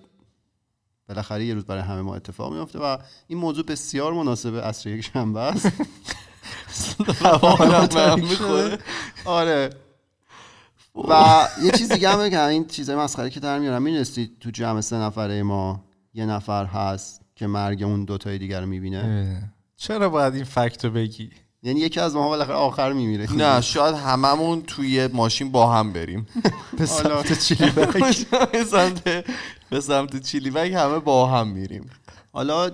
بالاخره 1.08 1.44
یه 1.44 1.54
روز 1.54 1.64
برای 1.64 1.82
همه 1.82 2.02
ما 2.02 2.14
اتفاق 2.14 2.54
میفته 2.54 2.78
و 2.78 2.96
این 3.28 3.38
موضوع 3.38 3.64
بسیار 3.64 4.12
مناسب 4.12 4.56
عصر 4.56 4.90
یک 4.90 5.04
شنبه 5.04 5.40
است. 5.40 5.66
آره. 9.24 9.70
و 10.94 11.48
یه 11.62 11.70
چیز 11.70 11.92
دیگه 11.92 12.08
هم 12.08 12.18
بگم 12.18 12.46
این 12.46 12.66
چیزای 12.66 12.96
مسخره 12.96 13.30
که 13.30 13.40
در 13.40 13.58
میارم. 13.58 13.82
می‌دونستی 13.82 14.30
تو 14.40 14.50
جمع 14.50 14.80
سه 14.80 14.96
نفره 14.96 15.42
ما 15.42 15.84
یه 16.14 16.26
نفر 16.26 16.64
هست 16.64 17.20
که 17.34 17.46
مرگ 17.46 17.82
اون 17.82 18.04
دوتای 18.04 18.38
دیگر 18.38 18.60
رو 18.60 18.66
می‌بینه. 18.66 19.52
چرا 19.76 20.08
باید 20.08 20.34
این 20.34 20.44
فکت 20.44 20.84
رو 20.84 20.90
بگی؟ 20.90 21.30
یعنی 21.62 21.80
یکی 21.80 22.00
از 22.00 22.14
ما 22.14 22.28
بالاخره 22.28 22.54
آخر 22.54 22.92
میمیره. 22.92 23.32
نه 23.32 23.60
شاید 23.60 23.94
هممون 23.94 24.62
توی 24.62 25.06
ماشین 25.06 25.52
با 25.52 25.72
هم 25.72 25.92
بریم. 25.92 26.26
به 26.78 26.86
سمت 26.86 27.38
چیلی 27.38 27.70
بک. 27.70 28.26
به 29.70 29.80
سمت 29.80 30.22
چیلی 30.22 30.50
بگ 30.50 30.72
همه 30.72 30.98
با 30.98 31.26
هم 31.26 31.48
میریم. 31.48 31.90
حالا 32.32 32.70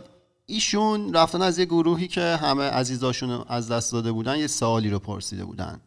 ایشون 0.47 1.15
رفتن 1.15 1.43
از 1.43 1.59
یه 1.59 1.65
گروهی 1.65 2.09
که 2.09 2.21
همه 2.21 2.65
عزیزاشون 2.65 3.45
از 3.49 3.69
دست 3.69 3.93
داده 3.93 4.13
بودن 4.13 4.39
یه 4.39 4.47
سوالی 4.47 4.91
رو 4.91 4.99
پرسیده 4.99 5.45
بودن. 5.45 5.81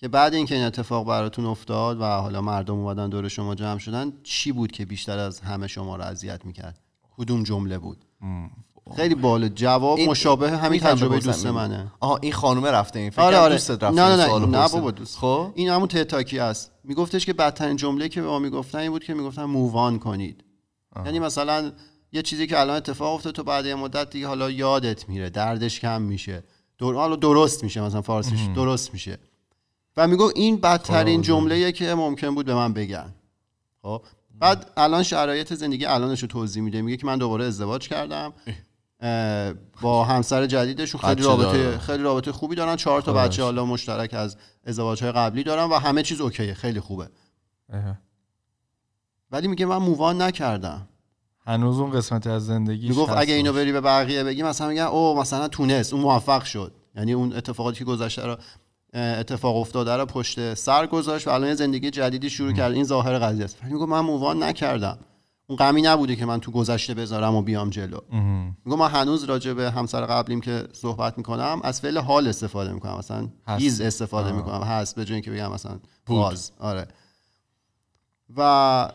که 0.00 0.08
بعد 0.08 0.34
اینکه 0.34 0.54
این 0.54 0.64
اتفاق 0.64 1.06
براتون 1.06 1.44
افتاد 1.44 2.00
و 2.00 2.04
حالا 2.04 2.40
مردم 2.40 2.74
اومدن 2.74 3.08
دور 3.08 3.28
شما 3.28 3.54
جمع 3.54 3.78
شدن 3.78 4.12
چی 4.22 4.52
بود 4.52 4.72
که 4.72 4.84
بیشتر 4.84 5.18
از 5.18 5.40
همه 5.40 5.66
شما 5.66 5.96
رو 5.96 6.02
اذیت 6.02 6.44
می‌کرد؟ 6.44 6.80
کدوم 7.16 7.42
جمله 7.42 7.78
بود؟ 7.78 8.04
خیلی 8.96 9.14
بالا 9.14 9.48
جواب 9.48 9.98
این- 9.98 10.10
مشابه 10.10 10.50
همین 10.50 10.80
تجربه 10.80 11.18
دوست 11.18 11.46
منه. 11.46 11.92
آها 12.00 12.16
این 12.16 12.32
خانومه 12.32 12.70
رفته 12.70 12.98
این 12.98 13.10
فکر 13.10 13.22
آره 13.22 13.36
آره. 13.36 13.54
دوستت 13.54 13.84
نه 13.84 14.02
رفته 14.02 14.02
نه 14.02 14.38
نه 14.38 14.46
نه 14.46 14.58
پرسید. 14.58 14.76
بابا 14.78 14.90
دوست. 14.90 15.18
خب؟ 15.18 15.52
این 15.54 15.68
همون 15.68 15.88
تتاکی 15.88 16.38
است. 16.38 16.72
میگفتش 16.84 17.26
که 17.26 17.32
بدترین 17.32 17.76
جمله 17.76 18.08
که 18.08 18.22
به 18.22 18.28
ما 18.28 18.38
می‌گفتن 18.38 18.78
این 18.78 18.90
بود 18.90 19.04
که 19.04 19.14
می‌گفتن 19.14 19.44
مووان 19.44 19.98
کنید. 19.98 20.44
یعنی 21.04 21.18
مثلا 21.18 21.72
یه 22.12 22.22
چیزی 22.22 22.46
که 22.46 22.60
الان 22.60 22.76
اتفاق 22.76 23.14
افتاد 23.14 23.34
تو 23.34 23.44
بعد 23.44 23.66
یه 23.66 23.74
مدت 23.74 24.10
دیگه 24.10 24.26
حالا 24.26 24.50
یادت 24.50 25.08
میره 25.08 25.30
دردش 25.30 25.80
کم 25.80 26.02
میشه. 26.02 26.44
در... 26.78 26.92
حالا 26.92 27.16
درست 27.16 27.64
میشه 27.64 27.80
مثلا 27.80 28.02
فارسیش 28.02 28.40
درست 28.54 28.92
میشه. 28.92 29.18
و 30.00 30.06
میگو 30.06 30.32
این 30.34 30.56
بدترین 30.56 31.22
جمله 31.22 31.72
که 31.72 31.94
ممکن 31.94 32.34
بود 32.34 32.46
به 32.46 32.54
من 32.54 32.72
بگن. 32.72 33.14
خب؟ 33.82 34.02
بعد 34.38 34.70
الان 34.76 35.02
شرایط 35.02 35.54
زندگی 35.54 35.84
الانش 35.84 36.22
رو 36.22 36.28
توضیح 36.28 36.62
میده. 36.62 36.82
میگه 36.82 36.96
که 36.96 37.06
من 37.06 37.18
دوباره 37.18 37.44
ازدواج 37.44 37.88
کردم. 37.88 38.32
با 39.80 40.04
همسر 40.04 40.46
جدیدشون 40.46 41.00
خیلی 41.00 41.22
رابطه. 41.22 41.78
خیلی 41.78 42.02
رابطه 42.02 42.32
خوبی 42.32 42.54
دارن. 42.56 42.76
چهار 42.76 43.02
تا 43.02 43.12
بچه 43.12 43.42
حالا 43.42 43.64
مشترک 43.64 44.14
از 44.14 44.36
ازدواجهای 44.64 45.12
قبلی 45.12 45.42
دارن 45.42 45.64
و 45.64 45.74
همه 45.74 46.02
چیز 46.02 46.20
اوکیه. 46.20 46.54
خیلی 46.54 46.80
خوبه. 46.80 47.08
اه. 47.72 47.98
ولی 49.30 49.48
میگه 49.48 49.66
من 49.66 49.76
مووان 49.76 50.22
نکردم. 50.22 50.88
هنوز 51.46 51.78
اون 51.78 51.90
قسمتی 51.90 52.28
از 52.28 52.46
زندگی 52.46 52.88
می‌گفت 52.88 53.12
اگه 53.16 53.34
اینو 53.34 53.52
بری 53.52 53.72
به 53.72 53.80
بقیه 53.80 54.24
بگی 54.24 54.42
مثلا 54.42 54.68
میگن 54.68 54.82
او 54.82 55.20
مثلا 55.20 55.48
تونست. 55.48 55.92
اون 55.92 56.02
موفق 56.02 56.44
شد. 56.44 56.74
یعنی 56.96 57.12
اون 57.12 57.32
اتفاقاتی 57.32 57.78
که 57.78 57.84
گذشته 57.84 58.26
رو 58.26 58.36
اتفاق 58.94 59.56
افتاده 59.56 59.96
رو 59.96 60.06
پشت 60.06 60.54
سر 60.54 60.86
گذاشت 60.86 61.28
و 61.28 61.30
الان 61.30 61.48
یه 61.48 61.54
زندگی 61.54 61.90
جدیدی 61.90 62.30
شروع 62.30 62.52
کرد. 62.52 62.72
این 62.72 62.84
ظاهر 62.84 63.18
قضیه 63.18 63.44
است. 63.44 63.56
ولی 63.64 63.74
من 63.74 64.00
مووان 64.00 64.42
نکردم. 64.42 64.98
اون 65.46 65.56
غمی 65.56 65.82
نبوده 65.82 66.16
که 66.16 66.26
من 66.26 66.40
تو 66.40 66.50
گذشته 66.50 66.94
بذارم 66.94 67.34
و 67.34 67.42
بیام 67.42 67.70
جلو. 67.70 67.98
میگم 68.64 68.78
من 68.78 68.88
هنوز 68.88 69.24
راجع 69.24 69.52
به 69.52 69.70
همسر 69.70 70.06
قبلیم 70.06 70.40
که 70.40 70.68
صحبت 70.72 71.18
می‌کنم 71.18 71.60
از 71.62 71.80
فعل 71.80 71.98
حال 71.98 72.28
استفاده 72.28 72.72
می‌کنم. 72.72 72.98
مثلا. 72.98 73.28
هیز 73.46 73.80
استفاده 73.80 74.32
می‌کنم. 74.32 74.62
هست 74.62 74.94
به 74.94 75.04
جای 75.04 75.14
اینکه 75.14 75.30
بگم 75.30 75.52
مثلا 75.52 75.78
باز 76.06 76.52
آره. 76.58 76.88
و 78.36 78.92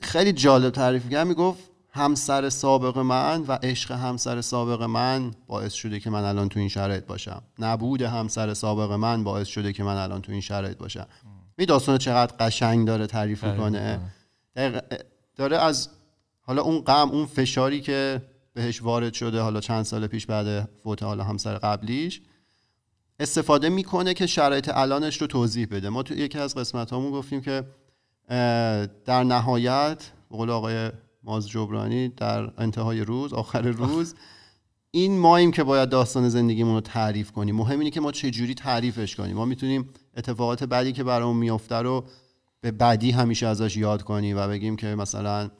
خیلی 0.00 0.32
جالب 0.32 0.70
تعریف 0.70 1.10
کرد 1.10 1.26
می‌گفت 1.26 1.73
همسر 1.96 2.48
سابق 2.48 2.98
من 2.98 3.42
و 3.42 3.58
عشق 3.62 3.92
همسر 3.92 4.40
سابق 4.40 4.82
من 4.82 5.30
باعث 5.46 5.72
شده 5.72 6.00
که 6.00 6.10
من 6.10 6.24
الان 6.24 6.48
تو 6.48 6.60
این 6.60 6.68
شرایط 6.68 7.06
باشم. 7.06 7.42
نبود 7.58 8.02
همسر 8.02 8.54
سابق 8.54 8.92
من 8.92 9.24
باعث 9.24 9.48
شده 9.48 9.72
که 9.72 9.82
من 9.82 9.96
الان 9.96 10.22
تو 10.22 10.32
این 10.32 10.40
شرایط 10.40 10.78
باشم. 10.78 11.06
می 11.58 11.66
داستان 11.66 11.98
چقدر 11.98 12.34
قشنگ 12.40 12.86
داره 12.86 13.06
تعریف 13.06 13.44
می‌کنه. 13.44 14.00
دقیق- 14.56 15.02
داره 15.36 15.56
از 15.56 15.88
حالا 16.40 16.62
اون 16.62 16.80
غم 16.80 17.10
اون 17.10 17.26
فشاری 17.26 17.80
که 17.80 18.22
بهش 18.54 18.82
وارد 18.82 19.14
شده 19.14 19.40
حالا 19.40 19.60
چند 19.60 19.82
سال 19.82 20.06
پیش 20.06 20.26
بعد 20.26 20.68
فوت 20.82 21.02
حالا 21.02 21.24
همسر 21.24 21.54
قبلیش 21.54 22.22
استفاده 23.20 23.68
می‌کنه 23.68 24.14
که 24.14 24.26
شرایط 24.26 24.70
الانش 24.74 25.20
رو 25.20 25.26
توضیح 25.26 25.66
بده. 25.70 25.88
ما 25.88 26.02
تو 26.02 26.14
یکی 26.14 26.38
از 26.38 26.54
قسمت 26.54 26.90
هامون 26.90 27.12
گفتیم 27.12 27.40
که 27.40 27.64
در 29.04 29.24
نهایت 29.24 30.10
به 30.30 30.36
قول 30.36 30.50
آقای 30.50 30.90
ماز 31.24 31.48
جبرانی 31.48 32.08
در 32.08 32.50
انتهای 32.58 33.00
روز 33.00 33.32
آخر 33.32 33.62
روز. 33.62 34.14
این 34.90 35.18
ماییم 35.18 35.50
که 35.50 35.64
باید 35.64 35.88
داستان 35.88 36.28
زندگیمون 36.28 36.74
رو 36.74 36.80
تعریف 36.80 37.32
کنیم. 37.32 37.56
مهم 37.56 37.78
اینه 37.78 37.90
که 37.90 38.00
ما 38.00 38.12
چجوری 38.12 38.54
تعریفش 38.54 39.16
کنیم. 39.16 39.36
ما 39.36 39.44
می‌تونیم 39.44 39.88
اتفاقات 40.16 40.64
بعدی 40.64 40.92
که 40.92 41.04
برامون 41.04 41.36
میفته 41.36 41.74
رو 41.74 42.04
به 42.60 42.70
بعدی 42.70 43.10
همیشه 43.10 43.46
ازش 43.46 43.76
یاد 43.76 44.02
کنیم 44.02 44.36
و 44.36 44.48
بگیم 44.48 44.76
که 44.76 44.86
مثلا 44.86 45.50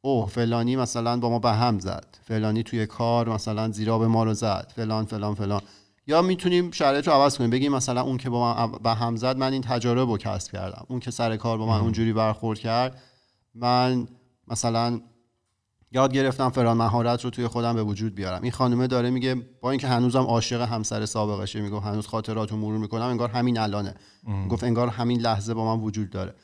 اوه 0.00 0.28
فلانی 0.28 0.76
مثلا 0.76 1.16
با 1.16 1.30
ما 1.30 1.38
به 1.38 1.52
هم 1.52 1.78
زد. 1.78 2.18
فلانی 2.22 2.62
توی 2.62 2.86
کار 2.86 3.28
مثلا 3.28 3.68
زیرا 3.68 3.98
به 3.98 4.06
ما 4.06 4.24
رو 4.24 4.34
زد. 4.34 4.72
فلان 4.76 5.04
فلان 5.04 5.34
فلان. 5.34 5.60
یا 6.06 6.22
می‌تونیم 6.22 6.70
شرایط 6.70 7.08
رو 7.08 7.14
عوض 7.14 7.38
کنیم. 7.38 7.50
بگیم 7.50 7.72
مثلا 7.72 8.02
اون 8.02 8.16
که 8.16 8.30
با 8.30 8.54
من 8.54 8.72
به 8.82 8.90
هم 8.90 9.16
زد 9.16 9.36
من 9.36 9.52
این 9.52 9.62
تجارب 9.62 10.10
رو 10.10 10.18
کسب 10.18 10.52
کردم. 10.52 10.84
اون 10.88 11.00
که 11.00 11.10
سر 11.10 11.36
کار 11.36 11.58
با 11.58 11.66
من 11.66 11.80
اونجوری 11.80 12.12
برخورد 12.12 12.58
کرد 12.58 13.02
من 13.54 14.08
مثلا 14.52 15.00
یاد 15.92 16.12
گرفتم 16.12 16.48
فران 16.48 16.76
مهارت 16.76 17.24
رو 17.24 17.30
توی 17.30 17.46
خودم 17.46 17.74
به 17.74 17.82
وجود 17.82 18.14
بیارم. 18.14 18.42
این 18.42 18.52
خانومه 18.52 18.86
داره 18.86 19.10
میگه 19.10 19.34
با 19.34 19.70
اینکه 19.70 19.86
هنوزم 19.86 20.22
عاشق 20.22 20.60
همسر 20.60 21.06
سابقشه 21.06 21.60
میگه 21.60 21.80
هنوز 21.80 22.06
خاطرات 22.06 22.50
رو 22.50 22.56
مرور 22.56 22.78
می‌کنم 22.78 23.02
انگار 23.02 23.28
همین 23.28 23.58
الانه. 23.58 23.94
گفت 24.50 24.64
انگار 24.64 24.88
همین 24.88 25.20
لحظه 25.20 25.54
با 25.54 25.76
من 25.76 25.82
وجود 25.82 26.10
داره. 26.10 26.34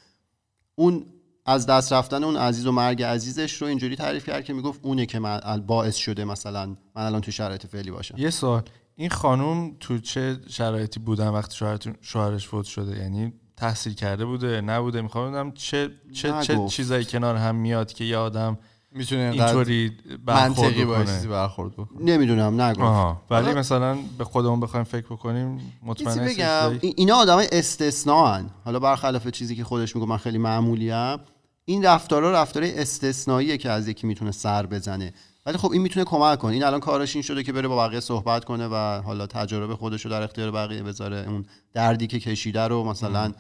اون 0.75 1.07
از 1.47 1.67
دست 1.67 1.93
رفتن 1.93 2.25
اون 2.25 2.37
عزیز 2.37 2.67
و 2.67 2.73
مرگ 2.73 3.03
عزیزش 3.03 3.63
رو 3.63 3.69
اینجوری 3.69 3.97
تعریف 3.97 4.27
کرد 4.27 4.45
که 4.45 4.53
می‌گفت 4.53 4.81
اونه 4.83 5.07
که 5.07 5.19
من 5.19 5.65
باعث 5.67 5.97
شده 5.97 6.25
مثلا 6.25 6.67
من 6.67 7.03
الان 7.07 7.21
تو 7.21 7.31
شرایط 7.31 7.67
فعلی 7.67 7.91
باشم. 7.91 8.15
یه 8.19 8.31
سوال. 8.31 8.63
این 8.95 9.11
خانوم 9.11 9.77
تو 9.81 9.99
چه 9.99 10.39
شرایطی 10.49 11.01
بودن 11.01 11.29
وقتی 11.29 11.65
شوهرش 12.01 12.49
فوت 12.49 12.65
شده؟ 12.65 12.99
یعنی 12.99 13.33
تحصیل 13.59 13.95
کرده 13.95 14.25
بوده 14.25 14.61
نبوده. 14.61 15.03
می‌خوام 15.03 15.31
بدونم 15.31 15.53
چه 15.53 15.91
چه 16.13 16.35
چه. 16.43 16.67
چیزایی 16.69 17.05
کنار 17.05 17.37
هم 17.37 17.55
میاد 17.55 17.93
که 17.93 18.05
یه 18.05 18.17
آدم 18.17 18.59
می‌تونه 18.93 19.21
اینطوری 19.21 19.93
برخورد 20.27 20.79
منطقی 20.79 21.07
چیزی 21.07 21.29
برخورد 21.29 21.73
بکنه. 21.73 22.03
نمی‌دونم 22.03 22.61
نگفت 22.61 23.19
ولی 23.31 23.53
مثلا 23.53 23.99
به 24.19 24.25
خودمون 24.25 24.61
بخوایم 24.61 24.85
فکر 24.85 25.07
بکنیم 25.07 25.73
مطمئن 25.83 26.25
بگم. 26.25 26.79
ای- 26.81 26.95
اینا 26.97 27.17
آدمای 27.17 27.49
استثناان 27.53 28.51
حالا 28.65 28.79
برخلاف 28.79 29.29
چیزی 29.29 29.57
که 29.57 29.65
خودش 29.65 29.97
میگه 29.97 30.09
من 30.09 30.17
خیلی 30.17 30.39
معمولیم 30.39 31.19
این 31.65 31.85
رفتارا 31.85 32.33
رفتار 32.33 32.63
استثنائیه 32.67 33.57
که 33.57 33.71
از 33.71 33.89
یکی 33.89 34.07
می‌تونه 34.07 34.31
سر 34.31 34.67
بزنه. 34.67 35.13
ولی 35.49 35.59
خب 35.59 35.73
این 35.73 35.83
می‌تونه 35.83 36.05
کمک 36.05 36.39
کنه. 36.39 36.53
این 36.53 36.65
الان 36.65 36.81
کارش 36.81 37.17
این 37.17 37.23
شده 37.23 37.43
که 37.43 37.53
بره 37.53 37.69
با 37.69 37.77
بقیه 37.77 38.01
صحبت 38.01 38.45
کنه 38.45 38.69
و 38.69 39.03
حالا 39.03 39.27
تجربه 39.27 39.77
خودش 39.77 40.05
رو 40.05 40.11
در 40.11 40.23
اختیار 40.23 40.51
بقیه 40.51 40.83
بذاره. 40.83 41.25
اون 41.29 41.47
دردی 41.73 42.07
که 42.07 42.21
کشیده 42.21 42.61
رو 42.61 42.85
مثلا 42.85 43.33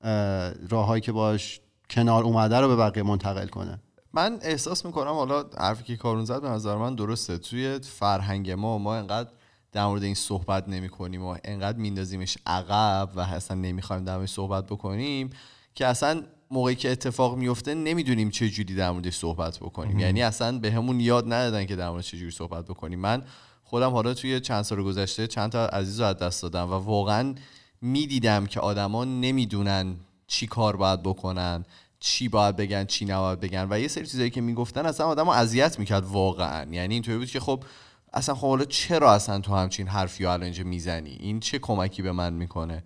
اه، 0.00 0.52
راههایی 0.68 1.00
که 1.00 1.12
باش 1.12 1.60
کنار 1.90 2.24
اومده 2.24 2.60
رو 2.60 2.68
به 2.68 2.76
بقیه 2.76 3.02
منتقل 3.02 3.46
کنه. 3.46 3.78
من 4.12 4.38
احساس 4.42 4.86
می‌کنم 4.86 5.12
حالا 5.12 5.44
حرفی 5.58 5.84
که 5.84 5.96
کارون 5.96 6.24
زد 6.24 6.42
به 6.42 6.48
نظر 6.48 6.76
من 6.76 6.94
درسته. 6.94 7.38
توی 7.38 7.78
فرهنگ 7.78 8.50
ما 8.50 8.78
ما 8.78 8.94
انقدر 8.94 9.30
در 9.72 9.86
مورد 9.86 10.02
این 10.02 10.14
صحبت 10.14 10.68
نمی 10.68 10.88
کنیم 10.88 11.24
و 11.24 11.36
انقدر 11.44 11.78
میندازیمش 11.78 12.38
عقب 12.46 13.08
و 13.14 13.20
اصلا 13.20 13.56
نمی‌خوایم 13.56 14.04
در 14.04 14.26
صحبت 14.26 14.66
بکنیم 14.66 15.30
که 15.74 15.86
اصلا 15.86 16.22
موقعی 16.54 16.74
که 16.74 16.90
اتفاق 16.90 17.36
میفته 17.36 17.74
نمی‌دونیم 17.74 18.30
چه 18.30 18.48
جوری 18.50 18.74
در 18.74 18.90
موردش 18.90 19.16
صحبت 19.16 19.58
بکنیم. 19.58 19.98
یعنی 19.98 20.22
اصلا 20.22 20.58
بهمون 20.58 21.00
یاد 21.00 21.24
ندادن 21.32 21.64
که 21.66 21.76
در 21.76 21.90
موردش 21.90 22.10
چه 22.10 22.18
جوری 22.18 22.30
صحبت 22.30 22.64
بکنیم. 22.64 22.98
من 22.98 23.22
خودم 23.64 23.90
حالا 23.90 24.14
توی 24.14 24.40
چند 24.40 24.62
سال 24.62 24.82
گذشته 24.82 25.26
چند 25.26 25.52
تا 25.52 25.66
عزیز 25.66 26.00
رو 26.00 26.06
از 26.06 26.16
دست 26.16 26.42
دادم 26.42 26.70
و 26.70 26.74
واقعا 26.74 27.34
می‌دیدم 27.80 28.46
که 28.46 28.60
آدما 28.60 29.04
نمی‌دونن 29.04 29.96
چی 30.26 30.46
کار 30.46 30.76
باید 30.76 31.02
بکنن 31.02 31.64
چی 32.00 32.28
باید 32.28 32.56
بگن 32.56 32.84
چی 32.84 33.04
نباید 33.04 33.40
بگن. 33.40 33.66
و 33.70 33.80
یه 33.80 33.88
سری 33.88 34.06
چیزایی 34.06 34.30
که 34.30 34.40
می‌گفتن 34.40 34.86
اصلا 34.86 35.06
آدمو 35.06 35.30
اذیت 35.30 35.78
می‌کرد 35.78 36.04
واقعا. 36.04 36.72
یعنی 36.72 36.94
اینطوری 36.94 37.18
بود 37.18 37.30
که 37.30 37.40
خب 37.40 37.64
اصلا 38.12 38.34
خب 38.34 38.48
حالا 38.48 38.64
چرا 38.64 39.12
اصلا 39.12 39.40
تو 39.40 39.54
همچین 39.54 39.88
حرفی 39.88 40.24
رو 40.24 40.30
الان 40.30 40.42
اینجا 40.42 40.64
می‌زنی؟ 40.64 41.16
این 41.20 41.40
چه 41.40 41.58
کمکی 41.58 42.02
به 42.02 42.12
من 42.12 42.32
می‌کنه؟ 42.32 42.84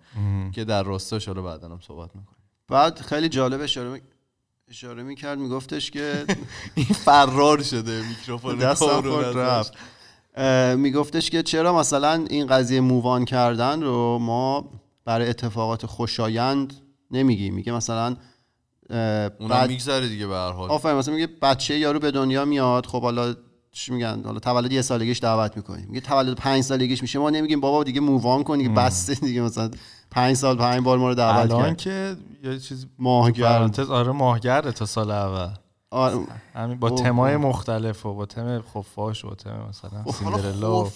که 0.51 0.63
در 0.63 0.83
راستاش 0.83 1.27
حالا 1.27 1.41
بعدا 1.41 1.69
هم 1.69 1.79
صحبت 1.87 2.15
می‌کنیم 2.15 2.38
بعد 2.69 2.99
خیلی 3.01 3.29
جالب 3.29 3.61
اشاره 3.61 3.89
می... 3.89 4.01
اشاره 4.69 5.03
می‌کرد 5.03 5.39
میگفتش 5.39 5.91
که 5.91 6.25
این 6.75 6.85
فرار 6.85 7.63
شده 7.63 8.03
میکروفون 8.09 8.55
دستم 8.55 9.01
خورد. 9.01 9.37
رفت. 9.37 9.73
میگفتش 10.77 11.29
که 11.29 11.43
چرا 11.43 11.79
مثلا 11.79 12.25
این 12.29 12.47
قضیه 12.47 12.81
مووان 12.81 13.25
کردن 13.25 13.81
رو 13.81 14.17
ما 14.21 14.71
برای 15.05 15.29
اتفاقات 15.29 15.85
خوشایند 15.85 16.73
نمیگیم. 17.11 17.53
میگه 17.53 17.71
مثلا 17.71 18.15
اونم 18.89 19.47
بعد 19.49 19.69
میگذره 19.69 20.07
دیگه 20.07 20.27
به 20.27 20.35
هر 20.35 20.51
حال. 20.51 20.69
آفرین 20.71 20.95
مثلا 20.97 21.13
میگه 21.13 21.27
بچه 21.27 21.77
یارو 21.79 21.99
به 21.99 22.11
دنیا 22.11 22.45
میاد 22.45 22.85
خب 22.85 23.01
حالا 23.01 23.35
چی 23.71 23.93
میگن؟ 23.93 24.21
حالا 24.25 24.39
تولد 24.39 24.71
یه 24.71 24.81
سالگیش 24.81 25.19
دعوت 25.19 25.57
می‌کنیم. 25.57 25.85
میگه 25.87 26.01
تولد 26.01 26.35
پنج 26.35 26.63
سالگیش 26.63 27.01
میشه. 27.01 27.19
ما 27.19 27.29
نمیگیم 27.29 27.59
بابا 27.59 27.83
دیگه 27.83 28.01
مووان 28.01 28.43
کن 28.43 28.57
دیگه 28.57 28.69
بسته 28.69 29.13
دیگه 29.13 29.41
مثلا 29.41 29.71
پنج 30.11 30.35
سال 30.35 30.57
پنج 30.57 30.83
بار 30.83 30.97
ما 30.97 31.09
رو 31.09 31.15
دعوت 31.15 31.51
الان 31.51 31.75
کرد. 31.75 31.77
که 31.77 32.15
یه 32.43 32.59
چیز 32.59 32.85
ماهگرد. 32.99 33.79
آره 33.79 34.11
ماهگرده 34.11 34.71
تا 34.71 34.85
سال 34.85 35.11
اول. 35.11 35.49
آره، 35.91 36.17
همین 36.53 36.79
با 36.79 36.89
تمای. 36.89 37.37
مختلف 37.37 38.05
و 38.05 38.13
با 38.13 38.25
تم 38.25 38.61
خفاش 38.61 39.25
و 39.25 39.35
تم 39.35 39.67
مثلا 39.69 40.11
سیندرلا. 40.11 40.87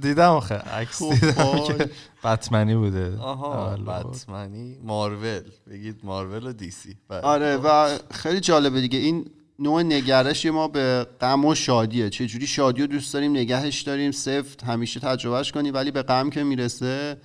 دیدم 0.00 0.30
آخه 0.30 0.54
عکس 0.54 1.02
دیدم. 1.02 1.64
که 1.66 1.90
بتمنی 2.24 2.74
بوده. 2.74 3.18
آها. 3.18 3.76
بتمنی 3.76 4.78
مارول. 4.84 5.40
بگید 5.70 6.00
مارول 6.04 6.46
و 6.46 6.52
دیسی 6.52 6.96
بله. 7.08 7.20
آره 7.20 7.56
و 7.56 7.98
خیلی 8.10 8.40
جالبه 8.40 8.80
دیگه. 8.80 8.98
این 8.98 9.30
نوع 9.58 9.82
نگرش 9.82 10.46
ما 10.46 10.68
به 10.68 11.06
غم 11.20 11.44
و 11.44 11.54
شادیه. 11.54 12.10
چه 12.10 12.26
جوری 12.26 12.46
شادی 12.46 12.80
رو 12.80 12.86
دوست 12.86 13.14
داریم 13.14 13.30
نگهش 13.30 13.80
داریم 13.80 14.10
سفت 14.10 14.64
همیشه 14.64 15.00
تجربهش 15.00 15.52
کنیم 15.52 15.74
ولی 15.74 15.90
به 15.90 16.02
غم 16.02 16.30
که 16.30 16.44
می‌رسه 16.44 17.16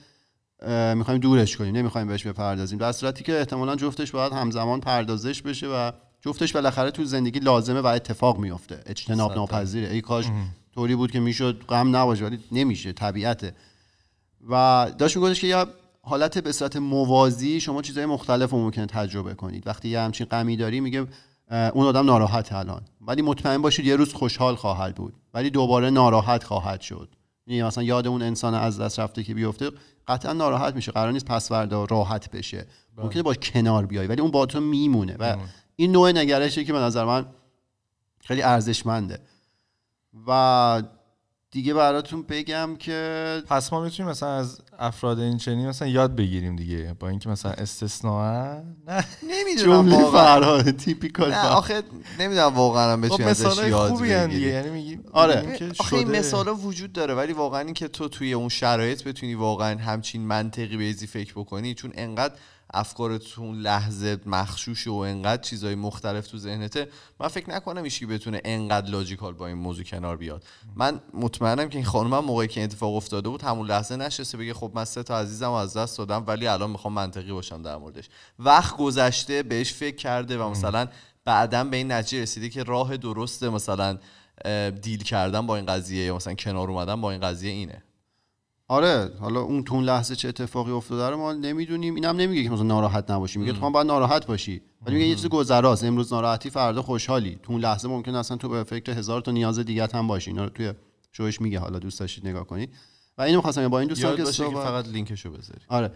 می‌خوایم 0.95 1.19
دورش 1.19 1.57
کنیم 1.57 1.75
نمی‌خوایم 1.75 2.07
بهش 2.07 2.27
بپردازیم. 2.27 2.79
در 2.79 2.91
صورتی 2.91 3.23
که 3.23 3.39
احتمالا 3.39 3.75
جفتش 3.75 4.11
باید 4.11 4.33
همزمان 4.33 4.79
پردازش 4.79 5.41
بشه 5.41 5.67
و 5.67 5.91
جفتش 6.21 6.53
بالاخره 6.53 6.91
تو 6.91 7.03
زندگی 7.05 7.39
لازمه 7.39 7.79
و 7.79 7.85
اتفاق 7.85 8.39
میفته 8.39 8.83
اجتناب. 8.85 9.35
ناپذیره. 9.35 9.89
ای 9.89 10.01
کاش 10.01 10.25
طوری 10.75 10.95
بود 10.95 11.11
که 11.11 11.19
می‌شد 11.19 11.63
غم 11.69 11.95
نباشه 11.95 12.25
ولی 12.25 12.39
نمیشه 12.51 12.93
طبیعته. 12.93 13.55
و 14.49 14.87
داشت 14.97 15.17
میگفتش 15.17 15.41
که 15.41 15.47
یا 15.47 15.67
حالت 16.01 16.37
به 16.37 16.51
صورت 16.51 16.75
موازی 16.75 17.59
شما 17.59 17.81
چیزهای 17.81 18.05
مختلف 18.05 18.49
رو 18.49 18.57
ممکنه 18.57 18.85
تجربه 18.85 19.33
کنید. 19.33 19.67
وقتی 19.67 19.89
یه 19.89 19.99
همچین 19.99 20.27
غمی 20.27 20.57
داری 20.57 20.79
میگه 20.79 21.07
اون 21.51 21.87
آدم 21.87 22.05
ناراحت 22.05 22.53
الان. 22.53 22.81
ولی 23.01 23.21
مطمئن 23.21 23.61
باشید 23.61 23.85
یه 23.85 23.95
روز 23.95 24.13
خوشحال 24.13 24.55
خواهد 24.55 24.95
بود. 24.95 25.13
ولی 25.33 25.49
دوباره 25.49 25.89
ناراحت 25.89 26.43
خواهد 26.43 26.81
شد. 26.81 27.09
یعنی 27.47 27.63
مثلا 27.63 27.83
یاد 27.83 28.07
اون 28.07 28.21
انسان 28.21 28.53
از 28.53 28.79
دست 28.79 28.99
رفته 28.99 29.23
که 29.23 29.33
بیفته 29.33 29.71
قطعا 30.07 30.33
ناراحت 30.33 30.75
میشه. 30.75 30.91
قرار 30.91 31.11
نیست 31.11 31.25
پس 31.25 31.49
فردا 31.49 31.85
راحت 31.85 32.31
بشه. 32.31 32.67
ممکنه 32.97 33.23
با 33.23 33.33
کنار 33.33 33.85
بیای 33.85 34.07
ولی 34.07 34.21
اون 34.21 34.31
با 34.31 34.45
تو 34.45 34.59
میمونه. 34.59 35.15
و 35.19 35.37
این 35.75 35.91
نوع 35.91 36.11
نگرشی 36.11 36.65
که 36.65 36.73
به 36.73 36.79
نظر 36.79 37.05
من 37.05 37.25
خیلی 38.19 38.41
ارزشمنده. 38.41 39.19
و 40.27 40.83
دیگه 41.51 41.73
براتون 41.73 42.21
بگم 42.21 42.75
که 42.79 43.43
پس 43.47 43.73
ما 43.73 43.81
می‌تونیم 43.81 44.11
مثلا 44.11 44.29
از 44.29 44.61
افراد 44.81 45.19
این 45.19 45.37
چنین 45.37 45.67
مثلا 45.67 45.87
یاد 45.87 46.15
بگیریم 46.15 46.55
دیگه. 46.55 46.95
با 46.99 47.09
اینکه 47.09 47.29
مثلا 47.29 47.51
استثناء 47.51 48.61
نه. 48.87 49.05
نمی‌دونم 49.23 49.93
واقعا. 49.93 50.11
فرهاد 50.11 50.71
تیپیکال 50.71 51.31
نه 51.31 51.47
آخه 51.47 51.83
نمی‌دونم 52.19 52.47
واقعا 52.55 52.93
هم 52.93 53.01
خب 53.01 53.13
بتونی 53.13 53.29
ازش 53.29 53.57
یاد 53.57 53.99
بگیری 54.01 54.49
یعنی 54.49 54.69
میگیم 54.69 55.03
آره. 55.11 55.59
آخه 55.79 55.95
این. 55.95 56.11
مثالا 56.11 56.55
وجود 56.55 56.93
داره 56.93 57.13
ولی 57.13 57.33
واقعا 57.33 57.59
این 57.59 57.73
که 57.73 57.87
تو 57.87 58.07
توی 58.07 58.33
اون 58.33 58.49
شرایط 58.49 59.03
بتونی 59.03 59.35
واقعا 59.35 59.79
همچین 59.79 60.21
منطقی 60.21 60.77
به 60.77 60.83
چیزی 60.83 61.07
فکر 61.07 61.33
بکنی 61.33 61.73
چون 61.73 61.91
انقدر 61.95 62.33
افکارت 62.73 63.21
تو 63.21 63.41
اون 63.41 63.59
لحظه 63.59 64.17
مخشوش 64.25 64.87
و 64.87 64.93
انقدر 64.93 65.41
چیزای 65.41 65.75
مختلف 65.75 66.27
تو 66.27 66.37
ذهنته 66.37 66.87
من 67.19 67.27
فکر 67.27 67.49
نکنم 67.49 67.83
ایشکی 67.83 68.05
بتونه 68.05 68.41
انقدر 68.45 68.89
لاجیکال 68.89 69.33
با 69.33 69.47
این 69.47 69.57
موضوع 69.57 69.83
کنار 69.83 70.17
بیاد. 70.17 70.43
من 70.75 71.01
مطمئنم 71.13 71.69
که 71.69 71.75
این 71.75 71.85
خانم 71.85 72.19
موقعی 72.19 72.47
که 72.47 72.63
اتفاق 72.63 72.95
افتاده 72.95 73.29
بود 73.29 73.41
همون 73.41 73.67
لحظه 73.67 73.95
نشسته 73.95 74.37
بگه 74.37 74.53
خب 74.53 74.71
من 74.75 74.85
سه 74.85 75.03
تا 75.03 75.19
عزیزم 75.19 75.51
از 75.51 75.77
دست 75.77 75.97
دادم 75.97 76.23
ولی 76.27 76.47
الان 76.47 76.69
می‌خوام 76.69 76.93
منطقی 76.93 77.31
باشم 77.31 77.61
در 77.61 77.77
موردش. 77.77 78.09
وقت 78.39 78.77
گذشته 78.77 79.43
بهش 79.43 79.73
فکر 79.73 79.95
کرده 79.95 80.37
و 80.37 80.49
مثلا 80.49 80.87
بعدا 81.25 81.63
به 81.63 81.77
این 81.77 81.91
نتیجه 81.91 82.21
رسیده 82.21 82.49
که 82.49 82.63
راه 82.63 82.97
درسته 82.97 83.49
مثلا 83.49 83.97
دیل 84.81 85.03
کردن 85.03 85.47
با 85.47 85.55
این 85.55 85.65
قضیه 85.65 86.05
یا 86.05 86.15
مثلا 86.15 86.33
کنار 86.33 86.69
اومدن 86.71 87.01
با 87.01 87.11
این 87.11 87.21
قضیه 87.21 87.51
اینه. 87.51 87.83
آره 88.71 89.11
حالا 89.19 89.41
اون 89.41 89.63
تو 89.63 89.75
اون 89.75 89.83
لحظه 89.83 90.15
چه 90.15 90.27
اتفاقی 90.27 90.71
افتاده 90.71 91.09
رو 91.09 91.17
ما 91.17 91.33
نمی‌دونیم. 91.33 91.95
اینم 91.95 92.15
نمیگه 92.15 92.43
که 92.43 92.49
مثلا 92.49 92.63
ناراحت 92.63 93.11
نباشی. 93.11 93.39
میگه 93.39 93.51
تو 93.53 93.65
هم 93.65 93.71
باید 93.71 93.87
ناراحت 93.87 94.25
باشی. 94.25 94.61
ولی 94.85 94.95
میگه 94.95 95.07
یه 95.07 95.15
چیز 95.15 95.27
گذراست. 95.27 95.83
امروز 95.83 96.13
ناراحتی 96.13 96.49
فردا 96.49 96.81
خوشحالی. 96.81 97.39
تو 97.43 97.51
اون 97.51 97.61
لحظه 97.61 97.87
ممکن 97.87 98.15
اصلا 98.15 98.37
تو 98.37 98.49
به 98.49 98.63
فکر 98.63 98.91
هزار 98.91 99.21
تا 99.21 99.31
نیاز 99.31 99.59
دیگه 99.59 99.87
هم 99.93 100.07
باشی. 100.07 100.31
اینا 100.31 100.43
رو 100.43 100.49
توی 100.49 100.73
شوش 101.11 101.41
میگه. 101.41 101.59
حالا 101.59 101.79
دوست 101.79 101.99
داشتید 101.99 102.27
نگاه 102.27 102.47
کنید. 102.47 102.73
و 103.17 103.21
اینو 103.21 103.41
خواستم 103.41 103.67
با 103.67 103.79
این 103.79 103.89
دوستان 103.89 104.17
که 104.17 104.25
صحبت 104.25 104.63
فقط 104.63 104.87
لینکشو 104.87 105.31
بذاری 105.31 105.59
آره. 105.67 105.91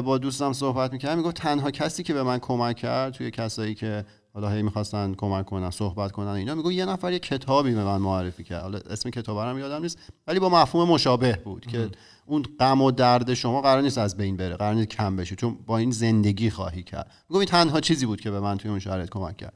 با 0.00 0.18
دوستم 0.18 0.52
صحبت 0.52 0.92
می‌کردم. 0.92 1.16
می‌گفت 1.18 1.36
تنها 1.36 1.70
کسی 1.70 2.02
که 2.02 2.14
به 2.14 2.22
من 2.22 2.38
کمک 2.38 2.76
کرد 2.76 3.12
توی 3.12 3.30
کسایی 3.30 3.74
که 3.74 4.04
حالا 4.34 4.50
هی 4.50 4.62
می‌خواستن 4.62 5.14
کمک 5.14 5.46
کنن 5.46 5.70
صحبت 5.70 6.12
کنن 6.12 6.28
اینا 6.28 6.54
میگو 6.54 6.72
یه 6.72 6.86
نفر 6.86 7.12
یه 7.12 7.18
کتابی 7.18 7.74
به 7.74 7.84
من 7.84 7.98
معرفی 7.98 8.44
کرد. 8.44 8.62
حالا 8.62 8.78
اسم 8.90 9.10
کتاب 9.10 9.38
هم 9.38 9.58
یادم 9.58 9.82
نیست 9.82 9.98
ولی 10.26 10.38
با 10.38 10.48
مفهوم 10.48 10.88
مشابه 10.88 11.40
بود 11.44 11.66
که 11.66 11.90
اون 12.26 12.42
غم 12.60 12.82
و 12.82 12.90
درد 12.90 13.34
شما 13.34 13.60
قرار 13.62 13.82
نیست 13.82 13.98
از 13.98 14.16
بین 14.16 14.36
بره 14.36 14.56
قرار 14.56 14.74
نیست 14.74 14.88
کم 14.88 15.16
بشه 15.16 15.36
چون 15.36 15.58
با 15.66 15.78
این 15.78 15.90
زندگی 15.90 16.50
خواهی 16.50 16.82
کرد. 16.82 17.10
میگم 17.28 17.40
این 17.40 17.48
تنها 17.48 17.80
چیزی 17.80 18.06
بود 18.06 18.20
که 18.20 18.30
به 18.30 18.40
من 18.40 18.58
توی 18.58 18.70
اون 18.70 18.80
شرایط 18.80 19.10
کمک 19.10 19.36
کرد. 19.36 19.52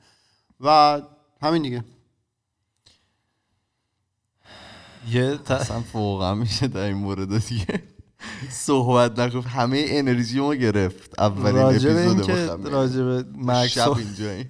و 0.60 1.02
همین 1.42 1.62
دیگه. 1.62 1.84
یه 5.10 5.36
ت... 5.36 5.50
اصلا 5.50 5.82
واقعا 5.92 6.34
میشه 6.34 6.66
در 6.68 6.80
این 6.80 6.96
مورد 6.96 7.46
دیگه. 7.48 7.82
صحبت 8.50 9.18
نکن. 9.18 9.40
همه 9.40 9.84
انرژی 9.88 10.40
ما 10.40 10.54
گرفت. 10.54 11.20
اولین 11.20 11.62
اپیزود 11.62 12.26
به 12.26 13.24
مرگ 13.36 13.68
شب 13.68 13.84
صحبت- 13.84 13.98
اینجایی. 13.98 14.48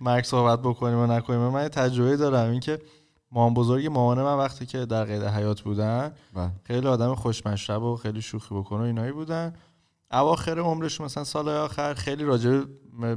مرگ 0.00 0.24
صحبت 0.24 0.62
بکنیم 0.62 0.98
و 0.98 1.06
نکنیم. 1.06 1.40
من 1.40 1.62
یه 1.62 1.68
تجربه 1.68 2.16
دارم. 2.16 2.50
اینکه 2.50 2.78
مام 3.32 3.54
بزرگ 3.54 3.86
مامان 3.86 4.22
من 4.22 4.34
وقتی 4.38 4.66
که 4.66 4.86
در 4.86 5.04
قید 5.04 5.22
حیات 5.22 5.60
بودن 5.60 6.12
بله. 6.34 6.50
خیلی 6.64 6.86
آدم 6.86 7.14
خوشمشرب 7.14 7.82
و 7.82 7.96
خیلی 7.96 8.22
شوخی 8.22 8.54
بکنه 8.54 8.80
و 8.80 8.82
اینایی 8.82 9.12
بودن 9.12 9.52
اواخر 10.10 10.58
عمرشون 10.58 11.04
مثلا 11.04 11.24
سال 11.24 11.48
آخر 11.48 11.94
خیلی 11.94 12.24
راجع 12.24 12.62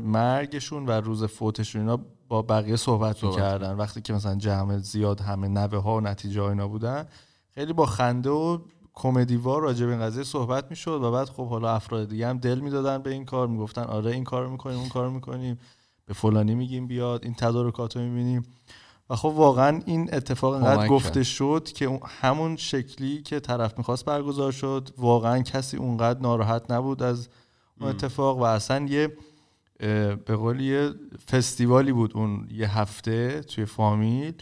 مرگشون 0.04 0.86
و 0.86 0.92
روز 0.92 1.24
فوتشون 1.24 1.82
اینا 1.82 2.00
با 2.28 2.42
بقیه 2.42 2.76
صحبت 2.76 3.18
صحبت. 3.18 3.36
می‌کردن 3.36 3.74
وقتی 3.74 4.02
که 4.02 4.14
مثلا 4.14 4.36
جمع 4.36 4.78
زیاد 4.78 5.22
همه 5.22 5.48
نوه 5.48 5.78
ها 5.78 5.96
و 5.96 6.02
نتیجه 6.02 6.42
ها 6.42 6.50
اینا 6.50 6.68
بودن 6.68 7.08
خیلی 7.50 7.74
با 7.74 7.86
خنده 7.86 8.30
و 8.30 8.58
کمدیوار 8.94 9.62
راجع 9.62 9.86
به 9.86 9.92
این 9.92 10.02
قضیه 10.02 10.24
صحبت 10.24 10.70
می‌شد 10.70 11.04
و 11.04 11.12
بعد 11.12 11.30
خب 11.30 11.48
حالا 11.48 11.72
افراد 11.72 12.10
دیگه 12.10 12.28
هم 12.28 12.38
دل 12.38 12.60
می‌دادن 12.60 12.98
به 12.98 13.10
این 13.10 13.26
کار 13.26 13.48
می‌گفتن 13.48 13.84
آره 13.84 14.12
این 14.12 14.24
کارو 14.24 14.50
می‌کنیم 14.50 14.80
اون 14.80 14.90
کارو 14.90 15.12
می‌کنیم 15.12 15.60
به 16.06 16.14
فلانی 16.14 16.56
میگیم 16.56 16.88
بیاد 16.88 17.24
این 17.24 17.34
تدارکات 17.34 17.98
رو 17.98 18.04
می‌بینیم 18.04 18.44
و 19.12 19.16
خب 19.16 19.26
واقعا 19.26 19.82
این 19.86 20.14
اتفاق 20.14 20.54
انقدر 20.54 20.88
گفته. 20.88 21.24
شد 21.24 21.70
که 21.76 22.00
همون 22.08 22.56
شکلی 22.56 23.22
که 23.22 23.40
طرف 23.40 23.78
می‌خواست 23.78 24.06
برگزار 24.06 24.52
شد 24.52 24.90
واقعا 24.98 25.42
کسی 25.42 25.78
اونقدر 25.78 26.20
ناراحت 26.20 26.72
نبود 26.72 27.04
از 27.04 27.30
اون 27.80 27.90
اتفاق 27.90 28.38
و 28.38 28.42
اصلا 28.44 28.86
یه 28.86 29.18
به 30.26 30.36
قول 30.36 30.60
یه 30.60 30.92
فستیوالی 31.32 31.92
بود 31.92 32.12
اون 32.16 32.48
یه 32.52 32.78
هفته 32.78 33.42
توی 33.42 33.66
فامیل 33.66 34.34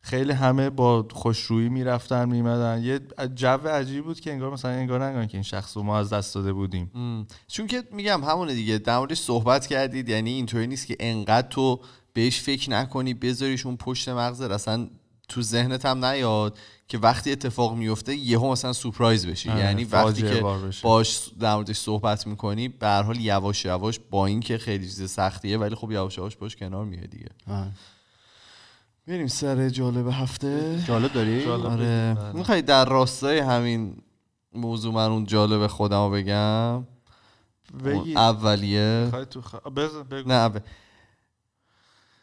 خیلی 0.00 0.32
همه 0.32 0.70
با 0.70 1.06
خوشرویی 1.12 1.68
می‌رفتن 1.68 2.28
میمدن 2.28 2.82
یه 2.82 3.00
جو 3.34 3.68
عجیبی 3.68 4.00
بود 4.00 4.20
که 4.20 4.32
انگار 4.32 4.52
مثلا 4.52 4.70
انگار 4.70 5.04
نگن 5.04 5.26
که 5.26 5.36
این 5.36 5.42
شخص 5.42 5.76
رو 5.76 5.82
ما 5.82 5.98
از 5.98 6.12
دست 6.12 6.34
داده 6.34 6.52
بودیم 6.52 6.90
م. 6.94 7.24
چون 7.48 7.66
که 7.66 7.82
میگم 7.92 8.24
همونه 8.24 8.54
دیگه 8.54 8.78
در 8.78 8.98
موردش 8.98 9.18
صحبت 9.18 9.66
کردید 9.66 10.08
یعنی 10.08 10.30
اینطوری 10.30 10.66
نیست 10.66 10.86
که 10.86 10.96
انقدر 11.00 11.48
تو 11.48 11.80
بهش 12.12 12.40
فکر 12.40 12.70
نکنی 12.70 13.14
بذاریش 13.14 13.66
اون 13.66 13.76
پشت 13.76 14.08
مغزت 14.08 14.50
اصلا 14.50 14.88
تو 15.28 15.42
ذهنت 15.42 15.86
هم 15.86 16.04
نیاد 16.04 16.58
که 16.88 16.98
وقتی 16.98 17.32
اتفاق 17.32 17.76
میفته 17.76 18.14
یهو 18.16 18.52
مثلا 18.52 18.72
سورپرایز 18.72 19.26
بشی 19.26 19.50
آره، 19.50 19.60
یعنی 19.60 19.84
وقتی 19.84 20.22
که. 20.22 20.44
باش 20.82 21.30
در 21.40 21.54
موردش 21.54 21.76
صحبت 21.76 22.26
می‌کنی 22.26 22.68
به 22.68 22.86
هر 22.86 23.02
حال 23.02 23.20
یواش 23.20 23.64
یواش 23.64 24.00
با 24.10 24.26
اینکه 24.26 24.58
خیلی 24.58 24.84
چیز 24.84 25.10
سختیه 25.10 25.58
ولی 25.58 25.74
خب 25.74 25.90
یواش 25.90 26.18
یواش 26.18 26.36
باش 26.36 26.56
کنار 26.56 26.84
میاد 26.84 27.06
دیگه 27.06 27.28
آره. 27.48 27.70
بریم 29.06 29.26
سر 29.26 29.68
جالب 29.68 30.08
هفته 30.08 30.84
جالب 30.86 31.12
داری 31.12 31.44
جالب. 31.44 31.66
آره 31.66 32.14
بله. 32.14 32.32
می‌خوای 32.32 32.62
در 32.62 32.84
راستای 32.84 33.38
همین 33.38 33.96
موضوع 34.54 34.94
من 34.94 35.10
اون 35.10 35.24
جالب 35.24 35.66
خودم 35.66 36.04
رو 36.04 36.10
بگم 36.10 36.86
بگی 37.84 38.16
اولیه 38.16 39.02
می‌خوای 39.04 39.26
تو 39.26 39.42
خ... 39.42 39.54
بز- 39.54 39.96
بگو. 40.10 40.28
نه 40.28 40.48
ب... 40.48 40.62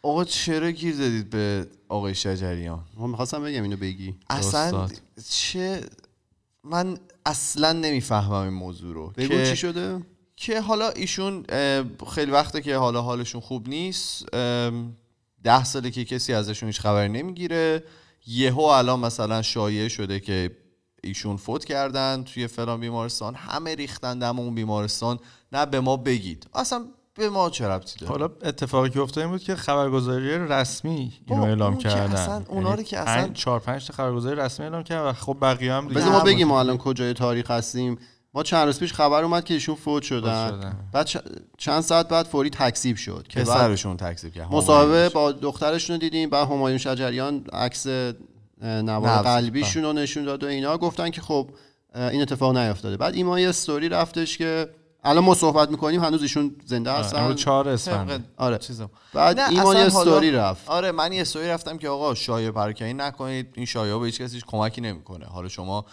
آقا 0.01 0.23
چرا 0.23 0.71
گیر 0.71 0.95
دادید 0.95 1.29
به 1.29 1.67
آقای 1.89 2.15
شجریان؟ 2.15 2.83
من 2.97 3.09
می‌خواستم 3.09 3.43
بگم 3.43 3.63
اینو 3.63 3.77
بگی. 3.77 4.15
اصلا. 4.29 4.89
چه 5.29 5.81
من 6.63 6.97
اصلا 7.25 7.73
نمی‌فهمم 7.73 8.33
این 8.33 8.53
موضوع 8.53 8.93
رو. 8.93 9.13
بگو 9.17 9.27
که... 9.27 9.49
چی 9.49 9.55
شده؟ 9.55 10.01
که 10.35 10.61
حالا 10.61 10.89
ایشون 10.89 11.45
خیلی 12.15 12.31
وقته 12.31 12.61
که 12.61 12.75
حالا 12.75 13.01
حالشون 13.01 13.41
خوب 13.41 13.69
نیست. 13.69 14.25
ده 15.43 15.63
ساله 15.63 15.91
که 15.91 16.05
کسی 16.05 16.33
ازشون 16.33 16.69
هیچ 16.69 16.79
خبری 16.79 17.09
نمی‌گیره. 17.09 17.83
یهو 18.27 18.61
الان 18.61 18.99
مثلا 18.99 19.41
شایع 19.41 19.87
شده 19.87 20.19
که 20.19 20.57
ایشون 21.03 21.37
فوت 21.37 21.65
کردن 21.65 22.23
توی 22.23 22.47
فلان 22.47 22.79
بیمارستان. 22.79 23.35
همه 23.35 23.75
ریختن 23.75 24.19
دم 24.19 24.39
اون 24.39 24.55
بیمارستان. 24.55 25.19
نه 25.51 25.65
به 25.65 25.79
ما 25.79 25.97
بگید. 25.97 26.47
اصلا 26.53 26.85
به 27.19 27.29
ما 27.29 27.49
چه 27.49 27.67
ربطی 27.67 27.99
داره؟ 27.99 28.11
حالا 28.11 28.29
اتفاقی 28.43 28.89
که 28.89 28.99
افتاد 29.01 29.21
این 29.23 29.31
بود 29.31 29.43
که 29.43 29.55
خبرگزاری 29.55 30.37
رسمی 30.37 31.13
اینو 31.27 31.43
اعلام 31.43 31.77
کردن. 31.77 32.13
اصلا- 32.15 32.41
اونا 32.47 32.73
رو 32.73 32.83
که 32.83 32.99
اصلا- 32.99 33.27
پنج- 33.27 33.33
چهار 33.37 33.59
پنج 33.59 33.87
تا 33.87 33.93
خبرگزاری 33.93 34.35
رسمی 34.35 34.65
اعلام 34.65 34.83
کردن 34.83 35.09
و 35.09 35.13
خب 35.13 35.37
بقیه 35.41 35.73
هم 35.73 35.87
دیگه 35.87 35.99
بذار 36.01 36.11
ما. 36.11 36.19
بگیم 36.19 36.47
ما 36.47 36.59
الان 36.59 36.77
کجای 36.77 37.13
تاریخ 37.13 37.51
هستیم. 37.51 37.97
ما 38.33 38.43
چند 38.43 38.65
روز 38.65 38.79
پیش 38.79 38.93
خبر 38.93 39.23
اومد 39.23 39.43
که 39.43 39.53
ایشون 39.53 39.75
فوت 39.75 40.03
شدن. 40.03 40.77
بعد 40.93 41.09
چند 41.57 41.81
ساعت 41.81 42.07
بعد 42.09 42.25
فوری 42.25 42.49
تکذیب 42.49 42.95
شد 42.97 43.25
که 43.29 43.39
بعد 43.43 43.47
پسرشون 43.47 43.97
تکذیب 43.97 44.33
کرد. 44.33 44.47
مصاحبه 44.51 45.09
با 45.09 45.31
دخترشون 45.31 45.93
رو 45.93 45.99
دیدیم 45.99 46.29
بعد 46.29 46.47
همایون 46.47 46.77
شجریان 46.77 47.43
عکس 47.53 47.87
نوار. 48.61 49.23
قلبیشون 49.23 49.83
رو 49.83 49.93
نشون 49.93 50.23
داد 50.23 50.43
و 50.43 50.47
اینا 50.47 50.77
گفتن 50.77 51.09
که 51.09 51.21
خب 51.21 51.49
این 51.95 52.21
اتفاق 52.21 52.57
نیافتاده 52.57 52.97
بعد 52.97 53.15
ایما 53.15 53.39
یه 53.39 53.49
استوری 53.49 53.89
رفتش 53.89 54.37
که 54.37 54.69
الان 55.03 55.23
ما 55.23 55.35
صحبت 55.35 55.69
می‌کنیم 55.69 56.03
هنوز 56.03 56.21
ایشون 56.21 56.55
زنده 56.65 56.91
هستن. 56.91 57.35
چهار 57.35 57.69
اسفند. 57.69 58.07
طبق 58.07 58.21
آره. 58.37 58.57
چیزم. 58.57 58.89
بعد 59.13 59.39
ایمان 59.39 59.77
یه 59.77 59.83
استوری 59.83 60.31
رفت. 60.31 60.69
آره 60.69 60.91
من 60.91 61.13
یه 61.13 61.21
استوری 61.21 61.47
رفتم 61.47 61.77
که 61.77 61.89
آقا 61.89 62.15
شایعه 62.15 62.51
پراکنی 62.51 62.93
نکنید 62.93 63.53
این 63.55 63.65
شایعه 63.65 63.97
به 63.97 64.05
هیچ 64.05 64.21
کسی 64.21 64.41
کمکی 64.47 64.81
نمی‌کنه. 64.81 65.25
حالا 65.25 65.49
شما 65.49 65.85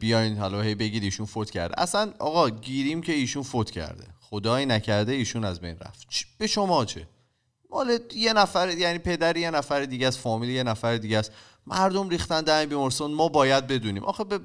بیاین 0.00 0.38
حالا 0.38 0.60
هی 0.60 0.74
بگید 0.74 1.02
ایشون 1.02 1.26
فوت 1.26 1.50
کرده. 1.50 1.80
اصلا 1.80 2.12
آقا 2.18 2.50
گیریم 2.50 3.00
که 3.00 3.12
ایشون 3.12 3.42
فوت 3.42 3.70
کرده. 3.70 4.04
خدایی 4.20 4.66
نکرده 4.66 5.12
ایشون 5.12 5.44
از 5.44 5.60
بین 5.60 5.76
رفت. 5.78 6.06
به 6.38 6.46
شما 6.46 6.84
چه؟ 6.84 7.08
مال 7.70 7.98
یه 8.14 8.32
نفر 8.32 8.70
یعنی 8.70 8.98
پدر 8.98 9.36
یه 9.36 9.50
نفر 9.50 9.84
دیگه 9.84 10.06
از 10.06 10.18
فامیل 10.18 10.50
یه 10.50 10.62
نفر 10.62 10.96
دیگه 10.96 11.18
است. 11.18 11.32
مردم 11.66 12.08
ریختن 12.08 12.40
دم 12.40 12.66
بیمارستان 12.66 13.12
ما 13.12 13.28
باید 13.28 13.66
بدونیم. 13.66 14.04
آخه 14.04 14.24
به 14.24 14.40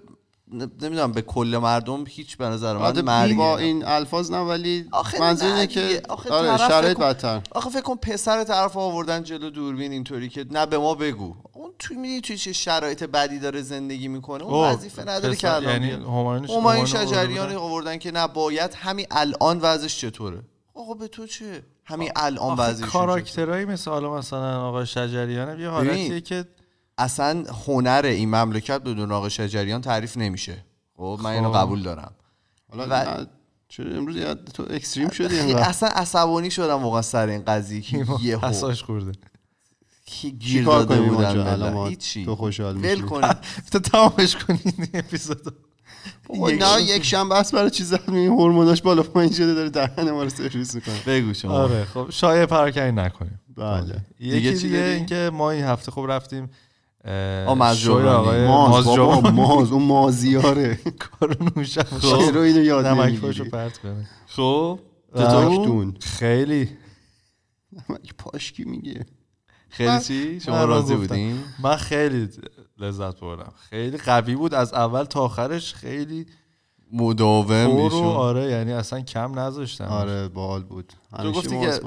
نمی‌دونم 0.53 1.11
به 1.11 1.21
کل 1.21 1.59
مردم 1.61 2.03
هیچ 2.07 2.37
به 2.37 2.45
نظر 2.45 2.77
من 2.77 2.81
البته 2.85 3.01
مرگی 3.01 3.33
با. 3.33 3.57
این 3.57 3.85
الفاظ 3.85 4.31
نه 4.31 4.37
ولی 4.37 4.89
منظور 5.19 5.47
نه 5.49 5.53
اینه. 5.55 5.67
که 5.67 6.01
آخه 6.09 6.29
آره 6.33 6.57
شرایط 6.57 6.97
بدتر 6.97 7.41
آخه 7.51 7.69
فکر 7.69 7.81
کن 7.81 7.95
پسر 7.95 8.43
طرف 8.43 8.77
آوردن 8.77 9.23
جلو 9.23 9.49
دوربین 9.49 9.91
اینطوری 9.91 10.29
که 10.29 10.45
نه 10.51 10.65
به 10.65 10.77
ما 10.77 10.95
بگو 10.95 11.35
اون 11.53 11.71
توی 11.79 11.97
می‌دونی 11.97 12.21
توی 12.21 12.37
چه 12.37 12.53
شرایط 12.53 13.03
بدی 13.03 13.39
داره 13.39 13.61
زندگی 13.61 14.07
می‌کنه 14.07 14.43
اون 14.43 14.69
وظیفه 14.69 15.01
نداره 15.01 15.35
که 15.35 15.53
الان 15.53 15.71
یعنی 15.73 15.87
بیاد. 15.87 16.01
همایونش- 16.01 16.49
همایون 16.49 16.59
همایون 16.59 16.85
شجریان 16.85 17.55
آوردن 17.55 17.97
که 17.97 18.11
نه 18.11 18.27
باید 18.27 18.73
همین 18.73 19.05
الان 19.11 19.59
وضعش 19.59 20.01
چطوره 20.01 20.41
آقا 20.73 20.93
به 20.93 21.07
تو 21.07 21.27
چه 21.27 21.63
همین 21.85 22.11
الان 22.15 22.57
وضعش 22.57 22.75
چطوره؟ 22.89 22.91
کاراکترهایی 22.91 23.65
مثل 23.65 23.91
حالا 23.91 24.17
مثلا 24.17 24.67
آقای 24.67 24.85
شجریان 24.85 25.59
یه 25.59 25.69
حالتیه 25.69 26.21
که 26.21 26.45
اصلا 26.97 27.43
هنر 27.67 28.01
این 28.05 28.29
مملکت 28.35 28.81
بدون 28.81 29.11
آقا 29.11 29.29
شجریان 29.29 29.81
تعریف 29.81 30.17
نمیشه. 30.17 30.65
خب 30.97 31.19
من 31.23 31.29
اینو 31.31 31.51
خب. 31.51 31.57
قبول 31.59 31.81
دارم. 31.83 32.11
حالا 32.71 32.87
و- 33.21 33.25
چرا 33.69 33.91
امروز 33.97 34.15
یه- 34.15 34.33
تو 34.35 34.65
اکستریم 34.69 35.09
شدی؟ 35.09 35.53
اصلا 35.53 35.89
عصبانی 35.89 36.51
شدم 36.51 36.83
واقعا 36.83 37.01
سر 37.01 37.27
این 37.27 37.43
قضیه 37.45 37.81
که 37.81 38.05
یهو. 38.21 38.45
حساش 38.47 38.83
خورده. 38.83 39.11
کی 40.05 40.31
گیر 40.31 40.65
داده 40.65 41.01
بودن. 41.01 41.73
ما 41.73 41.87
هیچی. 41.87 42.25
تو 42.25 42.35
خوشحال 42.35 42.77
ول 42.77 43.01
میشی 43.01 43.03
تو 43.71 43.79
تمامش 43.79 44.35
کنین 44.35 44.59
این 44.65 44.87
اپیزودو. 44.93 45.51
نه 46.59 46.81
یک 46.81 47.05
شنبه 47.05 47.35
است 47.35 47.55
برای 47.55 47.69
چیز 47.69 47.93
می 48.07 48.25
هورموناش 48.25 48.81
بالا 48.81 49.03
پایین 49.03 49.33
شده 49.33 49.53
داره 49.53 49.69
دهن 49.69 50.11
ما 50.11 50.23
رو 50.23 50.29
سرویس 50.29 50.75
می‌کنه. 50.75 50.95
بگو 51.07 51.33
شما. 51.33 51.51
آره 51.53 51.85
خب 51.85 52.07
شایع 52.09 52.45
پراکنی 52.45 52.91
نکنیم. 52.91 53.39
بله. 53.57 53.83
یکی 54.19 54.35
دیگه 54.35 54.35
دیگه, 54.51 54.57
چی 54.57 54.69
داری؟ 54.69 54.91
اینکه 54.91 55.29
ما 55.33 55.51
این 55.51 55.63
هفته 55.63 55.91
خب 55.91 56.05
رفتیم 56.09 56.49
ماز 57.05 57.87
ماز 57.87 57.87
ماز 58.47 58.85
بابا. 58.85 59.31
ماز 59.31 59.71
اون 59.71 59.83
مازیاره 59.83 60.79
کارو 61.19 61.35
نوشم. 61.55 61.99
چرا 62.01 62.43
اینو 62.43 62.63
یاد 62.63 62.85
نمک 62.85 63.07
نمی‌گیری. 63.23 63.49
پرت 63.49 63.77
کنه. 63.77 64.09
خب 64.27 64.79
دون 65.15 65.93
خیلی. 66.01 66.69
پاشکی 68.17 68.63
میگه؟ 68.63 69.05
خیلی 69.69 69.99
چی؟ 69.99 70.39
شما 70.39 70.65
راضی. 70.65 70.95
بودین؟ 70.95 71.39
من 71.63 71.75
خیلی 71.75 72.29
لذت 72.77 73.19
بردم. 73.19 73.53
خیلی 73.69 73.97
قوی 73.97 74.35
بود 74.35 74.53
از 74.53 74.73
اول 74.73 75.03
تا 75.03 75.21
آخرش. 75.21 75.73
خیلی 75.73 76.25
مداوم 76.91 77.75
ایشون. 77.77 78.03
آره 78.03 78.43
یعنی 78.51 78.71
اصلا 78.71 79.01
کم 79.01 79.39
نذاشتم 79.39 79.85
آره 79.85 80.27
باحال 80.27 80.63
بود. 80.63 80.93
همیشه 81.17 81.31
گفتی 81.39 81.59
که- 81.59 81.79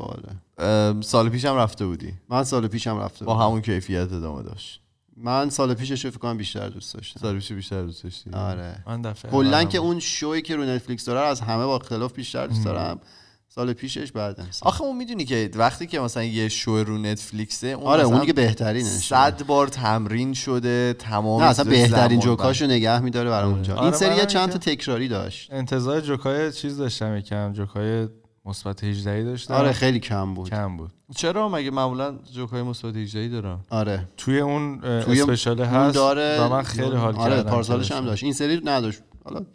سال 1.01 1.29
پیشم 1.29 1.55
رفته 1.57 1.87
بودی. 1.87 2.13
من 2.29 2.45
سال 2.45 2.67
پیشم 2.69 2.99
رفته 2.99 3.25
با. 3.25 3.35
همون 3.47 3.61
کیفیت 3.61 4.13
ادامه 4.13 4.43
داشت. 4.43 4.83
من 5.17 5.51
سال 5.51 5.75
پیشش 5.75 6.05
رو 6.05 6.11
فکر 6.11 6.21
کنم 6.21 6.37
بیشتر 6.37 6.69
دوست 6.69 6.95
داشتم. 6.95 7.21
سال 7.21 7.35
پیش 7.35 7.53
بیشتر 7.53 7.83
دوست 7.83 8.05
داشتی. 8.05 8.31
آره. 8.31 8.75
من 8.87 9.03
دفعه 9.03 9.31
کلا 9.31 9.65
که. 9.65 9.79
اون 9.79 10.01
شوی 10.01 10.43
که 10.43 10.57
رو 10.57 10.65
نتفلیکس 10.65 11.05
داره 11.05 11.21
از 11.21 11.41
همه 11.41 11.65
با 11.65 11.77
اختلاف 11.77 12.13
بیشتر 12.13 12.47
دوست 12.47 12.65
دارم. 12.65 13.01
سال 13.49 13.73
پیشش 13.73 14.13
بعد 14.13 14.47
آخه 14.63 14.83
اون 14.83 14.97
می‌دونی 14.97 15.25
که 15.25 15.51
وقتی 15.55 15.87
که 15.87 16.01
مثلا 16.01 16.25
یه 16.25 16.49
شو 16.49 16.77
رو 16.77 16.99
نتفلیکسه 16.99 17.67
اون 17.67 17.87
آره 17.87 18.03
اونی 18.03 18.27
که 18.27 18.33
بهترینه 18.33 18.89
صد 18.89 19.47
بار 19.47 19.69
تمرین 19.69 20.35
شده 20.35 20.93
تمام 20.99 21.43
نه 21.43 21.49
اصلا 21.49 21.65
بهترین 21.65 22.21
جوکاشو 22.21 22.67
نگه 22.67 23.01
میداره 23.01 23.31
برای 23.31 23.51
اونجا 23.51 23.75
آره، 23.75 23.83
این 23.83 23.93
سری 23.93 24.09
منم 24.09 24.19
یه 24.19 24.27
چند 24.27 24.51
تا 24.51 24.59
تکراری 24.59 25.09
داشت. 25.09 25.53
انتظار 25.53 26.01
جوکای 26.01 26.53
چیز 26.53 26.77
داشتم 26.77 27.17
یکم. 27.17 27.53
جوکای 27.53 28.09
مثبت 28.47 28.85
18 28.85 29.25
داشتم. 29.25 29.55
آره 29.55 29.73
خیلی 29.73 30.01
کم 30.01 30.35
بود. 30.35 30.51
کم 30.51 30.77
بود. 30.77 30.91
چرا؟ 31.17 31.49
مگه 31.49 31.71
معمولا 31.71 32.19
جوکای 32.33 32.63
مثبت 32.63 32.97
18 32.97 33.29
دارن؟ 33.29 33.59
آره. 33.71 34.09
توی 34.17 34.41
اون 34.41 34.81
توی 34.81 35.21
اسپشاله 35.23 35.75
اون 35.75 35.87
هست 35.87 35.95
داره 35.95 36.41
و 36.41 36.49
من 36.49 36.63
خیلی 36.63 36.97
حال 36.97 37.17
آره 37.17 37.37
کردم 37.37 37.51
پارسالش 37.51 37.93
هم. 37.93 38.05
داشت. 38.05 38.25
این 38.25 38.33
سری 38.33 38.61
نداشت. 38.65 39.03
حالا 39.25 39.47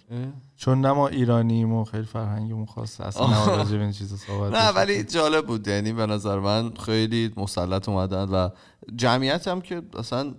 چون 0.56 0.82
نه 0.82 0.92
ما 0.92 1.08
ایرانیم 1.08 1.74
و 1.74 1.84
خیلی 1.84 2.04
فرهنگمون 2.06 2.66
خاصه 2.66 3.06
اصلا 3.06 3.46
راجع 3.46 3.78
به 3.78 3.84
این 3.84 3.92
چیزا 3.92 4.16
صحبت 4.16 4.54
نه. 4.54 4.70
ولی 4.70 5.04
جالب 5.04 5.46
بود. 5.46 5.68
یعنی 5.68 5.94
به 5.94 6.06
نظر 6.06 6.40
من 6.40 6.72
خیلی 6.86 7.34
مسلط 7.38 7.90
اومدن 7.90 8.24
و 8.24 8.50
جمعیت 8.96 9.48
هم 9.48 9.62
که 9.62 9.82
اصلا 9.98 10.34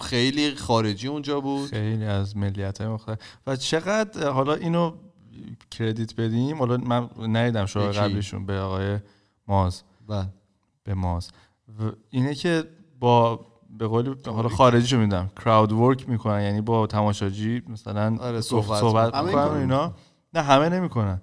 خیلی 0.00 0.54
خارجی 0.54 1.08
اونجا 1.08 1.40
بود. 1.40 1.70
خیلی 1.70 2.04
از 2.04 2.36
ملیت 2.36 2.80
های 2.80 2.90
مختلف. 2.90 3.18
و 3.46 3.56
چقدر 3.56 4.30
حالا 4.30 4.54
اینو 4.54 4.92
کردیت 5.70 6.16
بدیم. 6.16 6.58
حالا 6.58 6.76
من 6.76 7.08
ندیدم 7.36 7.66
شو؟ 7.66 7.80
قبلیشون 7.80 8.46
به 8.46 8.60
آقای 8.60 8.98
ماز. 9.48 9.82
و 10.08 10.24
به 10.84 10.94
ماز. 10.94 11.30
و 11.80 11.82
اینه 12.10 12.34
که 12.34 12.64
با 13.00 13.40
به 13.78 13.86
قول 13.86 14.14
حالا 14.26 14.48
خارجیشو 14.48 14.98
میدم 14.98 15.30
کراود 15.44 15.72
ورک 15.72 16.08
می‌کنن. 16.08 16.42
یعنی 16.42 16.60
با 16.60 16.86
تماشاجی 16.86 17.62
مثلا 17.68 18.16
آره، 18.20 18.40
صحبت 18.40 18.80
صحبت 18.80 19.14
می‌کنن. 19.14 19.60
اینا. 19.60 19.94
نه 20.34 20.42
همه 20.42 20.68
نمی‌کنن. 20.68 21.20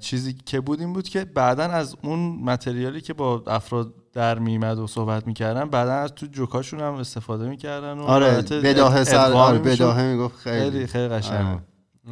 چیزی 0.00 0.32
که 0.32 0.60
بود 0.60 0.80
این 0.80 0.92
بود 0.92 1.08
که 1.08 1.24
بعدا 1.24 1.64
از 1.64 1.96
اون 2.02 2.18
متریالی 2.18 3.00
که 3.00 3.14
با 3.14 3.42
افراد 3.46 3.94
در 4.12 4.38
میمد 4.38 4.78
و 4.78 4.86
صحبت 4.86 5.26
می‌کردن 5.26 5.64
بعدا 5.64 5.92
از 5.92 6.14
تو 6.14 6.26
جوکاشون 6.26 6.80
هم 6.80 6.94
استفاده 6.94 7.48
می‌کردن 7.48 7.98
و 7.98 8.02
آره 8.02 8.42
بداهه 8.42 9.04
سر 9.04 9.32
آره. 9.32 9.58
بداهه 9.58 10.02
می‌گفت 10.02 10.36
خیلی. 10.36 10.70
خیلی 10.70 10.86
خیلی 10.86 11.08
قشنگ 11.08 11.46
آره. 11.46 11.62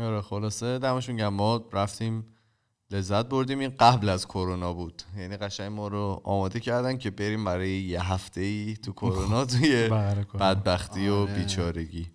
آره 0.01 0.21
خلاصه 0.21 0.79
دمشون 0.79 1.17
گرم. 1.17 1.35
ما 1.35 1.65
رفتیم 1.73 2.27
لذت 2.91 3.29
بردیم. 3.29 3.59
این 3.59 3.73
قبل 3.81 4.09
از 4.09 4.27
کرونا 4.27 4.73
بود. 4.73 5.03
یعنی 5.19 5.37
قشنگ 5.37 5.73
ما 5.73 5.89
رو 5.89 6.21
آماده 6.25 6.61
کردن 6.61 6.99
که 6.99 7.11
بریم 7.11 7.45
برای 7.45 7.71
یه 7.71 8.13
هفته 8.13 8.41
ای 8.41 8.77
تو 8.83 8.93
کرونا 8.93 9.45
توی. 9.51 9.89
بدبختی 10.41 11.09
و 11.09 11.27
بیچارگی. 11.27 12.11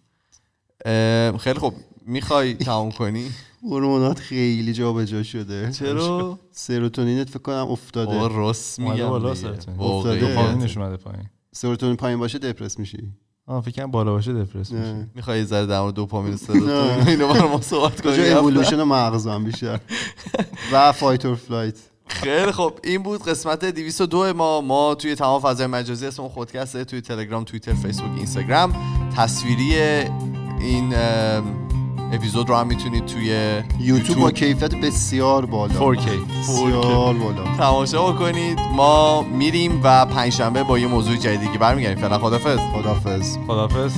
خیلی 1.39 1.59
خب 1.59 1.73
می‌خوای 2.05 2.53
تموم 2.53 2.91
کنی؟ 2.91 3.31
هورمونات 3.63 4.19
خیلی 4.19 4.73
جابجا 4.73 5.23
شده. 5.23 5.71
چرا؟ 5.71 6.39
سروتونینت 6.51 7.29
فکر 7.29 7.39
کنم 7.39 7.67
افتاده. 7.69 8.27
راست 8.27 8.79
میگم. 8.79 9.11
افتاده. 9.11 10.97
پایین. 10.97 11.29
سروتونین 11.51 11.95
پایین 11.95 12.19
باشه 12.19 12.39
دپرس 12.39 12.79
میشی. 12.79 13.13
آه 13.47 13.61
فکر 13.61 13.71
کنم 13.71 13.91
بالا 13.91 14.11
باشه 14.11 14.33
دپرس 14.33 14.71
میشه. 14.71 15.07
می‌خوای 15.15 15.45
ذره 15.45 15.65
در 15.65 15.81
مورد 15.81 15.93
دوپامین 15.93 16.33
و 16.33 16.37
سروتونین 16.37 17.07
اینو 17.07 17.27
برای 17.27 17.49
ما 17.49 17.61
صحبت 17.61 18.01
کجا 18.01 18.15
کنی 18.15 18.29
اِوولوشن 18.29 18.83
مغزم 18.83 19.43
بیشتر؟ 19.43 19.79
و 20.73 20.91
fight 20.91 21.25
or 21.25 21.35
flight 21.35 21.75
خیلی 22.07 22.51
خب 22.51 22.73
این 22.83 23.03
بود 23.03 23.23
قسمت 23.23 23.65
202 23.65 24.33
ما 24.33 24.61
ما 24.61 24.95
توی 24.95 25.15
تمام 25.15 25.41
فضای 25.41 25.67
مجازی 25.67 26.07
اسم 26.07 26.27
خودکسته 26.27 26.85
توی 26.85 27.01
تلگرام 27.01 27.43
توییتر 27.43 27.73
فیسبوک 27.73 28.11
اینستاگرام. 28.17 28.75
تصویری 29.17 29.75
این 30.59 30.93
اپیزود 32.11 32.49
رو 32.49 32.55
هم 32.55 32.67
می‌تونید 32.67 33.05
توی 33.05 33.61
یوتیوب 33.79 34.19
با 34.19 34.31
کیفیت 34.31 34.75
بسیار 34.75 35.45
بالا. 35.45 35.95
4K 35.95 36.07
بسیار 36.39 37.13
بالا. 37.13 37.57
تماشا 37.57 38.11
بکنید. 38.11 38.59
ما 38.75 39.21
میریم 39.21 39.79
و 39.83 40.05
پنجشنبه 40.05 40.63
با 40.63 40.79
یه 40.79 40.87
موضوع 40.87 41.15
جدیدی 41.15 41.57
برمیگردیم. 41.57 42.01
فعلا 42.01 42.19
خدافظ 42.19 42.59
خدافظ 42.73 43.37
خدافظ 43.47 43.93